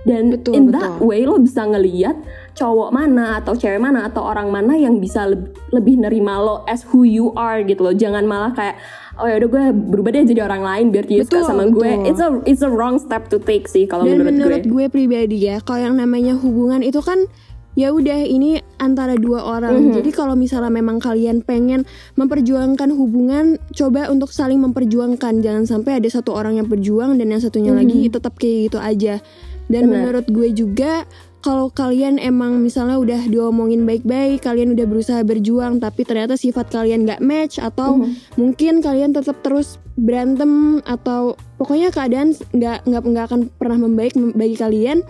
dan 0.06 0.40
Betul, 0.40 0.54
in 0.54 0.64
betul. 0.70 0.78
that 0.78 0.96
way 1.02 1.26
lo 1.26 1.42
bisa 1.42 1.66
ngeliat 1.66 2.16
cowok 2.54 2.90
mana 2.94 3.42
atau 3.42 3.58
cewek 3.58 3.82
mana 3.82 4.06
atau 4.06 4.22
orang 4.24 4.48
mana 4.48 4.78
yang 4.78 5.02
bisa 5.02 5.26
leb- 5.26 5.52
lebih 5.74 5.98
nerima 5.98 6.38
lo 6.38 6.62
as 6.70 6.86
who 6.86 7.02
you 7.02 7.34
are 7.34 7.60
gitu 7.66 7.82
loh 7.82 7.92
jangan 7.92 8.24
malah 8.24 8.54
kayak 8.54 8.78
oh 9.18 9.26
ya 9.26 9.42
udah 9.42 9.48
gue 9.50 9.64
berubah 9.90 10.10
deh 10.14 10.24
jadi 10.24 10.46
orang 10.46 10.62
lain 10.62 10.86
biar 10.94 11.04
dia 11.04 11.26
suka 11.26 11.42
Betul, 11.42 11.48
sama 11.50 11.64
gue 11.66 11.90
betul. 11.90 12.06
it's 12.06 12.22
a 12.22 12.28
it's 12.46 12.62
a 12.62 12.70
wrong 12.70 12.96
step 13.02 13.26
to 13.26 13.42
take 13.42 13.66
sih 13.66 13.84
kalau 13.84 14.06
menurut, 14.06 14.30
menurut 14.30 14.62
gue 14.62 14.70
gue 14.78 14.86
pribadi 14.88 15.50
ya, 15.50 15.58
kalau 15.58 15.90
yang 15.90 15.98
namanya 15.98 16.38
hubungan 16.38 16.86
itu 16.86 17.02
kan 17.02 17.26
ya 17.74 17.94
udah 17.94 18.26
ini 18.26 18.58
antara 18.82 19.14
dua 19.14 19.38
orang. 19.42 19.90
Mhm. 19.90 20.02
Jadi 20.02 20.10
kalau 20.10 20.34
misalnya 20.34 20.66
memang 20.66 20.98
kalian 20.98 21.46
pengen 21.46 21.86
memperjuangkan 22.18 22.90
hubungan, 22.90 23.54
coba 23.70 24.10
untuk 24.10 24.34
saling 24.34 24.58
memperjuangkan. 24.58 25.38
Jangan 25.38 25.62
sampai 25.62 26.02
ada 26.02 26.08
satu 26.10 26.34
orang 26.34 26.58
yang 26.58 26.66
berjuang 26.66 27.14
dan 27.22 27.30
yang 27.30 27.38
satunya 27.38 27.70
Mhm. 27.70 27.78
lagi 27.78 27.98
tetap 28.10 28.34
kayak 28.34 28.70
gitu 28.70 28.78
aja. 28.82 29.22
Dan 29.70 29.82
Benar. 29.86 29.94
menurut 29.94 30.26
gue 30.26 30.48
juga 30.58 31.06
kalau 31.38 31.70
kalian 31.70 32.18
emang 32.18 32.58
misalnya 32.58 32.98
udah 32.98 33.30
diomongin 33.30 33.86
baik-baik, 33.86 34.42
kalian 34.42 34.74
udah 34.74 34.86
berusaha 34.90 35.20
berjuang, 35.22 35.78
tapi 35.78 36.02
ternyata 36.02 36.34
sifat 36.34 36.66
kalian 36.68 37.06
gak 37.06 37.22
match 37.22 37.62
atau 37.62 38.02
Mhm. 38.02 38.34
mungkin 38.34 38.74
kalian 38.82 39.14
tetap 39.14 39.38
terus 39.46 39.78
berantem 39.94 40.82
atau 40.82 41.38
pokoknya 41.56 41.94
keadaan 41.94 42.34
nggak 42.50 42.86
nggak 42.86 43.02
nggak 43.06 43.24
akan 43.30 43.40
pernah 43.54 43.78
membaik 43.78 44.18
mem- 44.18 44.34
bagi 44.34 44.56
kalian. 44.58 45.06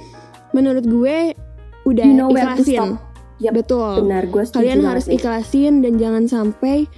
Menurut 0.53 0.85
gue 0.85 1.33
udah 1.89 2.05
You 2.05 2.17
know 2.17 2.29
ikhlasin. 2.29 3.01
Yap, 3.39 3.55
Betul. 3.55 4.03
benar 4.03 4.27
gue 4.27 4.43
Kalian 4.51 4.83
harus 4.83 5.07
ikhlasin 5.07 5.81
dan 5.81 5.95
jangan 5.95 6.27
sampai 6.27 6.91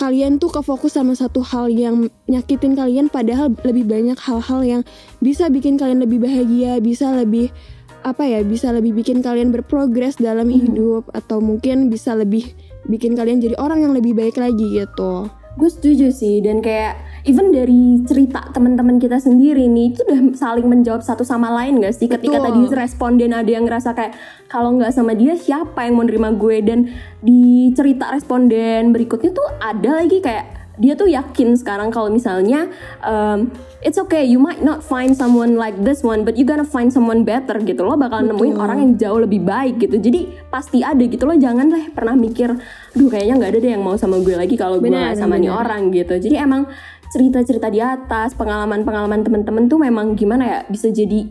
kalian 0.00 0.40
tuh 0.40 0.48
kefokus 0.48 0.96
sama 0.96 1.12
satu 1.12 1.44
hal 1.44 1.68
yang 1.68 2.08
nyakitin 2.24 2.72
kalian 2.72 3.12
padahal 3.12 3.52
lebih 3.68 3.84
banyak 3.84 4.16
hal-hal 4.16 4.60
yang 4.64 4.82
bisa 5.20 5.52
bikin 5.52 5.76
kalian 5.76 6.00
lebih 6.00 6.24
bahagia, 6.24 6.80
bisa 6.80 7.12
lebih 7.12 7.52
apa 8.00 8.24
ya, 8.24 8.40
bisa 8.40 8.72
lebih 8.72 8.96
bikin 8.96 9.20
kalian 9.20 9.52
berprogres 9.52 10.16
dalam 10.16 10.48
Mhm. 10.48 10.56
hidup 10.56 11.04
atau 11.12 11.38
mungkin 11.38 11.92
bisa 11.92 12.16
lebih 12.16 12.52
bikin 12.88 13.12
kalian 13.12 13.40
jadi 13.40 13.56
orang 13.60 13.84
yang 13.84 13.92
lebih 13.92 14.16
baik 14.16 14.40
lagi 14.40 14.64
gitu. 14.72 15.28
Gue 15.58 15.66
setuju 15.66 16.14
sih 16.14 16.38
dan 16.40 16.62
kayak 16.62 16.94
even 17.26 17.50
dari 17.50 18.00
cerita 18.06 18.48
teman-teman 18.54 19.02
kita 19.02 19.18
sendiri 19.18 19.66
nih 19.66 19.92
itu 19.92 20.00
udah 20.06 20.32
saling 20.38 20.64
menjawab 20.64 21.02
satu 21.02 21.26
sama 21.26 21.50
lain 21.50 21.82
gak 21.82 21.92
sih 21.92 22.06
ketika 22.06 22.38
Betul. 22.38 22.46
tadi 22.46 22.60
responden 22.78 23.34
ada 23.34 23.50
yang 23.50 23.66
ngerasa 23.66 23.92
kayak 23.92 24.14
kalau 24.46 24.78
nggak 24.78 24.94
sama 24.94 25.12
dia 25.12 25.34
siapa 25.34 25.84
yang 25.84 25.98
mau 25.98 26.06
nerima 26.06 26.30
gue 26.32 26.62
dan 26.62 26.86
di 27.18 27.74
cerita 27.74 28.14
responden 28.14 28.94
berikutnya 28.94 29.34
tuh 29.34 29.48
ada 29.58 30.00
lagi 30.00 30.22
kayak 30.22 30.59
dia 30.80 30.96
tuh 30.96 31.12
yakin 31.12 31.54
sekarang 31.60 31.92
kalau 31.92 32.08
misalnya 32.08 32.72
um, 33.04 33.52
it's 33.84 34.00
okay 34.00 34.24
you 34.24 34.40
might 34.40 34.64
not 34.64 34.80
find 34.80 35.12
someone 35.12 35.60
like 35.60 35.76
this 35.84 36.00
one 36.00 36.24
but 36.24 36.40
you 36.40 36.48
gonna 36.48 36.64
find 36.64 36.88
someone 36.88 37.22
better 37.22 37.60
gitu 37.60 37.84
lo 37.84 38.00
bakal 38.00 38.24
nemuin 38.24 38.56
Betul. 38.56 38.64
orang 38.64 38.78
yang 38.80 38.92
jauh 38.96 39.20
lebih 39.20 39.44
baik 39.44 39.76
gitu. 39.78 40.00
Jadi 40.00 40.32
pasti 40.48 40.80
ada 40.80 41.00
gitu 41.00 41.28
lo 41.28 41.36
jangan 41.36 41.68
deh 41.68 41.92
pernah 41.92 42.16
mikir 42.16 42.56
duh 42.96 43.08
kayaknya 43.12 43.34
nggak 43.36 43.50
ada 43.52 43.58
deh 43.60 43.72
yang 43.76 43.84
mau 43.84 43.94
sama 44.00 44.18
gue 44.24 44.34
lagi 44.34 44.56
kalau 44.56 44.80
gue 44.80 44.88
nggak 44.88 45.20
sama 45.20 45.36
nih 45.36 45.52
orang 45.52 45.92
gitu. 45.92 46.16
Jadi 46.16 46.36
emang 46.40 46.64
cerita-cerita 47.10 47.68
di 47.68 47.82
atas 47.82 48.32
pengalaman-pengalaman 48.38 49.20
temen-temen 49.26 49.66
tuh 49.66 49.78
memang 49.82 50.14
gimana 50.14 50.44
ya 50.46 50.58
bisa 50.70 50.88
jadi 50.88 51.26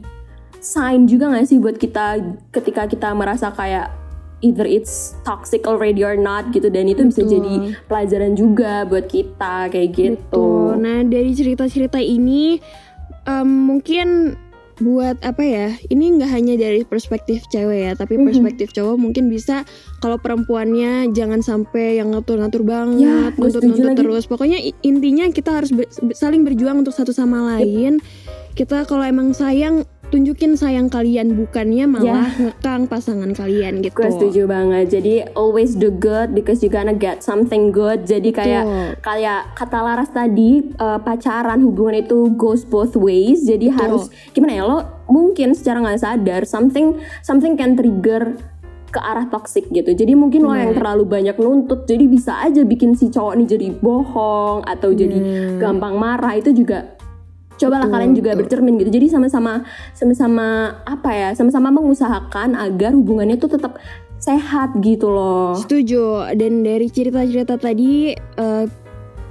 sign 0.60 1.08
juga 1.08 1.32
nggak 1.32 1.48
sih 1.48 1.58
buat 1.58 1.80
kita 1.80 2.20
ketika 2.52 2.84
kita 2.86 3.16
merasa 3.16 3.48
kayak 3.56 3.99
either 4.40 4.64
it's 4.64 5.16
toxic 5.22 5.64
already 5.64 6.00
or 6.00 6.16
not 6.16 6.48
gitu 6.50 6.68
dan 6.68 6.88
itu 6.88 7.04
bisa 7.06 7.22
Betul. 7.22 7.34
jadi 7.36 7.54
pelajaran 7.86 8.34
juga 8.34 8.84
buat 8.84 9.06
kita 9.06 9.68
kayak 9.68 9.90
gitu. 9.92 10.16
Betul. 10.16 10.80
Nah 10.80 11.04
dari 11.04 11.32
cerita-cerita 11.32 11.98
ini 11.98 12.60
em, 13.24 13.50
mungkin 13.50 14.40
buat 14.80 15.20
apa 15.22 15.44
ya? 15.44 15.68
Ini 15.84 16.06
nggak 16.16 16.32
hanya 16.32 16.56
dari 16.56 16.82
perspektif 16.82 17.44
cewek 17.48 17.80
ya, 17.84 17.94
tapi 17.94 18.16
Mhm. 18.16 18.26
perspektif 18.26 18.72
cowok 18.72 18.96
mungkin 18.96 19.28
bisa 19.28 19.68
kalau 20.00 20.16
perempuannya 20.16 21.12
jangan 21.12 21.44
sampai 21.44 22.00
yang 22.00 22.16
ngatur-ngatur 22.16 22.64
Ya, 22.64 22.68
banget, 22.80 23.32
setuju 23.36 23.44
nuntut-nuntut 23.60 23.84
lagi. 23.86 24.00
terus. 24.00 24.24
Pokoknya 24.24 24.60
intinya 24.80 25.28
kita 25.28 25.52
harus 25.52 25.76
ber- 25.76 25.92
saling 26.16 26.48
berjuang 26.48 26.80
untuk 26.80 26.96
satu 26.96 27.12
sama 27.12 27.44
lain. 27.54 28.00
Kita 28.56 28.88
kalau 28.88 29.04
emang 29.04 29.36
sayang 29.36 29.84
tunjukin 30.10 30.58
sayang 30.58 30.90
kalian 30.90 31.38
bukannya 31.38 31.86
malah 31.86 32.34
ngekang 32.34 32.90
pasangan 32.90 33.32
kalian 33.38 33.86
gitu. 33.86 33.94
Gue 33.94 34.10
setuju 34.10 34.42
banget. 34.50 34.90
Jadi 35.00 35.14
always 35.38 35.78
do 35.78 35.94
good 35.94 36.34
because 36.34 36.66
you 36.66 36.70
gonna 36.70 36.94
get 36.94 37.22
something 37.22 37.70
good. 37.70 38.10
Jadi 38.10 38.34
kayak 38.34 38.66
Betul. 38.66 38.90
kayak 39.06 39.42
kata 39.54 39.80
Laras 39.80 40.10
tadi 40.10 40.74
uh, 40.82 40.98
pacaran 41.00 41.62
hubungan 41.62 42.02
itu 42.02 42.34
goes 42.34 42.66
both 42.66 42.98
ways. 42.98 43.46
Jadi 43.46 43.70
harus 43.70 44.10
gimana 44.34 44.54
ya 44.58 44.64
lo 44.66 44.78
mungkin 45.10 45.54
secara 45.54 45.82
nggak 45.86 46.02
sadar 46.02 46.42
something 46.46 46.98
something 47.22 47.54
can 47.58 47.78
trigger 47.78 48.34
ke 48.90 49.00
arah 49.00 49.30
toxic 49.30 49.70
gitu. 49.70 49.94
Jadi 49.94 50.18
mungkin 50.18 50.50
lo 50.50 50.58
yang 50.58 50.74
terlalu 50.74 51.06
banyak 51.06 51.38
nuntut, 51.38 51.86
jadi 51.86 52.10
bisa 52.10 52.42
aja 52.42 52.66
bikin 52.66 52.98
si 52.98 53.14
cowok 53.14 53.38
nih 53.38 53.48
jadi 53.48 53.68
bohong 53.78 54.66
atau 54.66 54.90
jadi 54.90 55.18
gampang 55.62 55.96
marah. 55.96 56.34
Itu 56.34 56.50
juga 56.52 56.98
cobalah 57.60 57.86
Betul, 57.86 57.94
kalian 58.00 58.14
juga 58.16 58.32
betul. 58.34 58.40
bercermin 58.48 58.74
gitu. 58.80 58.92
Jadi 58.96 59.08
sama-sama 59.12 59.54
sama-sama 59.92 60.48
apa 60.88 61.10
ya? 61.12 61.30
Sama-sama 61.36 61.70
mengusahakan 61.76 62.56
agar 62.56 62.96
hubungannya 62.96 63.36
tuh 63.36 63.52
tetap 63.60 63.76
sehat 64.20 64.76
gitu 64.80 65.12
loh. 65.12 65.60
Setuju. 65.60 66.32
Dan 66.40 66.64
dari 66.64 66.88
cerita-cerita 66.88 67.60
tadi 67.60 68.16
eh, 68.16 68.66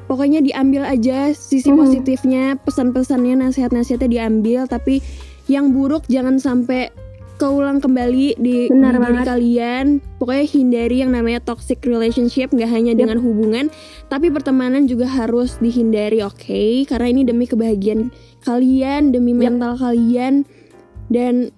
pokoknya 0.09 0.45
diambil 0.45 0.85
aja 0.85 1.33
sisi 1.33 1.69
positifnya, 1.73 2.57
pesan-pesannya, 2.61 3.49
nasihat-nasihatnya 3.49 4.09
diambil 4.09 4.69
tapi 4.69 5.01
yang 5.49 5.73
buruk 5.73 6.05
jangan 6.13 6.37
sampai 6.37 6.93
keulang 7.39 7.79
kembali 7.79 8.37
di, 8.37 8.67
Benar 8.69 8.99
di 8.99 9.01
diri 9.01 9.15
banget. 9.15 9.27
kalian. 9.31 9.87
Pokoknya 10.19 10.47
hindari 10.51 10.97
yang 11.07 11.11
namanya 11.15 11.41
toxic 11.41 11.79
relationship 11.87 12.51
nggak 12.51 12.69
hanya 12.69 12.93
dengan 12.99 13.23
hubungan, 13.23 13.71
tapi 14.11 14.29
pertemanan 14.29 14.91
juga 14.91 15.07
harus 15.07 15.57
dihindari, 15.63 16.21
oke? 16.21 16.85
Karena 16.91 17.07
ini 17.09 17.23
demi 17.23 17.47
kebahagiaan 17.47 18.11
kalian, 18.43 19.15
demi 19.15 19.33
Yap. 19.39 19.55
mental 19.55 19.73
kalian 19.79 20.43
dan 21.09 21.55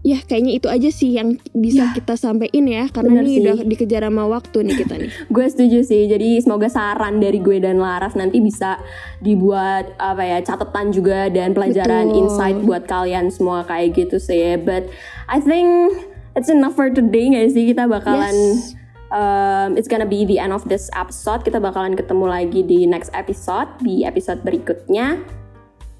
ya 0.00 0.22
kayaknya 0.22 0.52
itu 0.54 0.66
aja 0.66 0.88
sih 0.88 1.10
yang 1.12 1.36
bisa 1.50 1.84
Ya. 1.84 1.92
kita 1.92 2.14
sampein 2.14 2.64
ya 2.64 2.86
karena 2.86 3.18
Bener 3.18 3.24
ini 3.24 3.32
sih. 3.34 3.42
udah 3.42 3.56
dikejar 3.62 4.02
sama 4.02 4.24
waktu 4.24 4.58
nih 4.62 4.76
kita 4.78 4.94
nih. 4.96 5.10
Gue 5.34 5.46
setuju 5.46 5.78
sih. 5.82 6.06
Jadi 6.06 6.38
semoga 6.38 6.66
saran 6.66 7.18
dari 7.18 7.38
gue 7.38 7.58
dan 7.58 7.76
Laras 7.76 8.14
nanti 8.14 8.38
bisa 8.38 8.78
dibuat 9.18 9.90
apa 9.96 10.22
ya 10.22 10.38
catatan 10.40 10.90
juga 10.90 11.26
dan 11.28 11.50
pelajaran 11.50 12.08
Betul. 12.08 12.18
insight 12.20 12.58
buat 12.62 12.86
kalian 12.86 13.28
semua 13.28 13.62
kayak 13.62 13.96
gitu 13.96 14.16
sih. 14.16 14.54
But 14.56 14.86
I 15.26 15.38
think 15.38 15.98
it's 16.34 16.48
enough 16.48 16.74
for 16.74 16.88
today 16.88 17.28
nggak 17.28 17.50
sih 17.50 17.66
kita 17.66 17.84
bakalan 17.84 18.30
Yes. 18.30 18.78
um, 19.10 19.74
it's 19.74 19.86
gonna 19.86 20.06
be 20.06 20.22
the 20.22 20.38
end 20.38 20.52
of 20.52 20.62
this 20.64 20.86
episode. 20.92 21.42
Kita 21.42 21.58
bakalan 21.58 21.92
ketemu 21.92 22.24
lagi 22.24 22.60
di 22.62 22.86
next 22.86 23.10
episode 23.12 23.66
di 23.80 24.06
episode 24.06 24.40
berikutnya. 24.40 25.18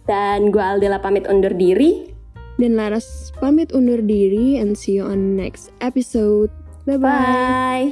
Dan 0.05 0.49
gue 0.49 0.63
Aldela 0.63 0.97
pamit 0.99 1.27
undur 1.27 1.53
diri. 1.53 2.15
Dan 2.59 2.75
Laras 2.75 3.31
pamit 3.39 3.71
undur 3.71 4.03
diri 4.03 4.59
and 4.59 4.75
see 4.75 4.99
you 4.99 5.07
on 5.07 5.39
next 5.39 5.71
episode. 5.79 6.51
Bye 6.85 6.99
bye. 6.99 7.15
Bye. 7.15 7.89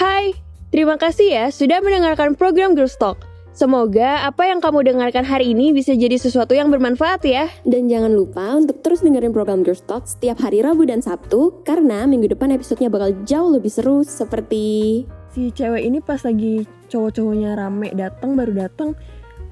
Hai, 0.00 0.32
terima 0.72 0.96
kasih 0.96 1.28
ya 1.28 1.46
sudah 1.52 1.84
mendengarkan 1.84 2.32
program 2.32 2.72
Girls 2.72 2.96
Talk. 2.96 3.20
Semoga 3.56 4.28
apa 4.28 4.44
yang 4.44 4.60
kamu 4.60 4.84
dengarkan 4.84 5.24
hari 5.24 5.56
ini 5.56 5.72
bisa 5.72 5.96
jadi 5.96 6.16
sesuatu 6.20 6.52
yang 6.52 6.68
bermanfaat 6.68 7.24
ya. 7.24 7.48
Dan 7.64 7.88
jangan 7.88 8.12
lupa 8.12 8.52
untuk 8.52 8.84
terus 8.84 9.00
dengerin 9.00 9.32
program 9.32 9.64
Girls 9.64 9.84
Talk 9.84 10.04
setiap 10.04 10.40
hari 10.40 10.60
Rabu 10.60 10.84
dan 10.84 11.00
Sabtu 11.00 11.64
karena 11.64 12.04
minggu 12.04 12.32
depan 12.32 12.52
episodenya 12.52 12.92
bakal 12.92 13.16
jauh 13.24 13.56
lebih 13.56 13.72
seru 13.72 14.04
seperti 14.04 15.04
Si 15.36 15.52
cewek 15.52 15.84
ini 15.84 16.00
pas 16.00 16.24
lagi 16.24 16.64
cowok-cowoknya 16.88 17.60
rame 17.60 17.92
datang 17.92 18.40
baru 18.40 18.56
datang, 18.56 18.96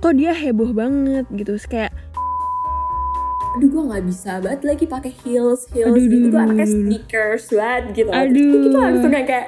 kok 0.01 0.17
dia 0.17 0.33
heboh 0.33 0.73
banget 0.73 1.29
gitu. 1.37 1.61
Terus 1.61 1.69
Kayak 1.69 1.93
aduh 3.55 3.69
gue 3.71 3.83
nggak 3.87 4.05
bisa 4.11 4.43
banget 4.43 4.61
lagi 4.67 4.85
pakai 4.91 5.13
heels 5.23 5.71
heels 5.71 5.95
Aduh, 5.95 6.11
gitu 6.11 6.27
tuh 6.35 6.41
anaknya 6.43 6.67
sneakers 6.67 7.45
banget 7.55 7.85
gitu 7.95 8.11
Aduh. 8.11 8.35
Terus 8.35 8.63
kita 8.67 8.79
langsung 8.83 9.11
kayak 9.15 9.27
kayak 9.31 9.47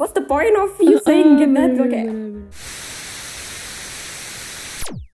what's 0.00 0.16
the 0.16 0.24
point 0.24 0.56
of 0.56 0.72
you 0.80 0.96
saying 1.04 1.36
"Ah, 1.36 1.40
gitu 1.44 1.60
Gue 1.76 1.88
kayak. 1.92 2.08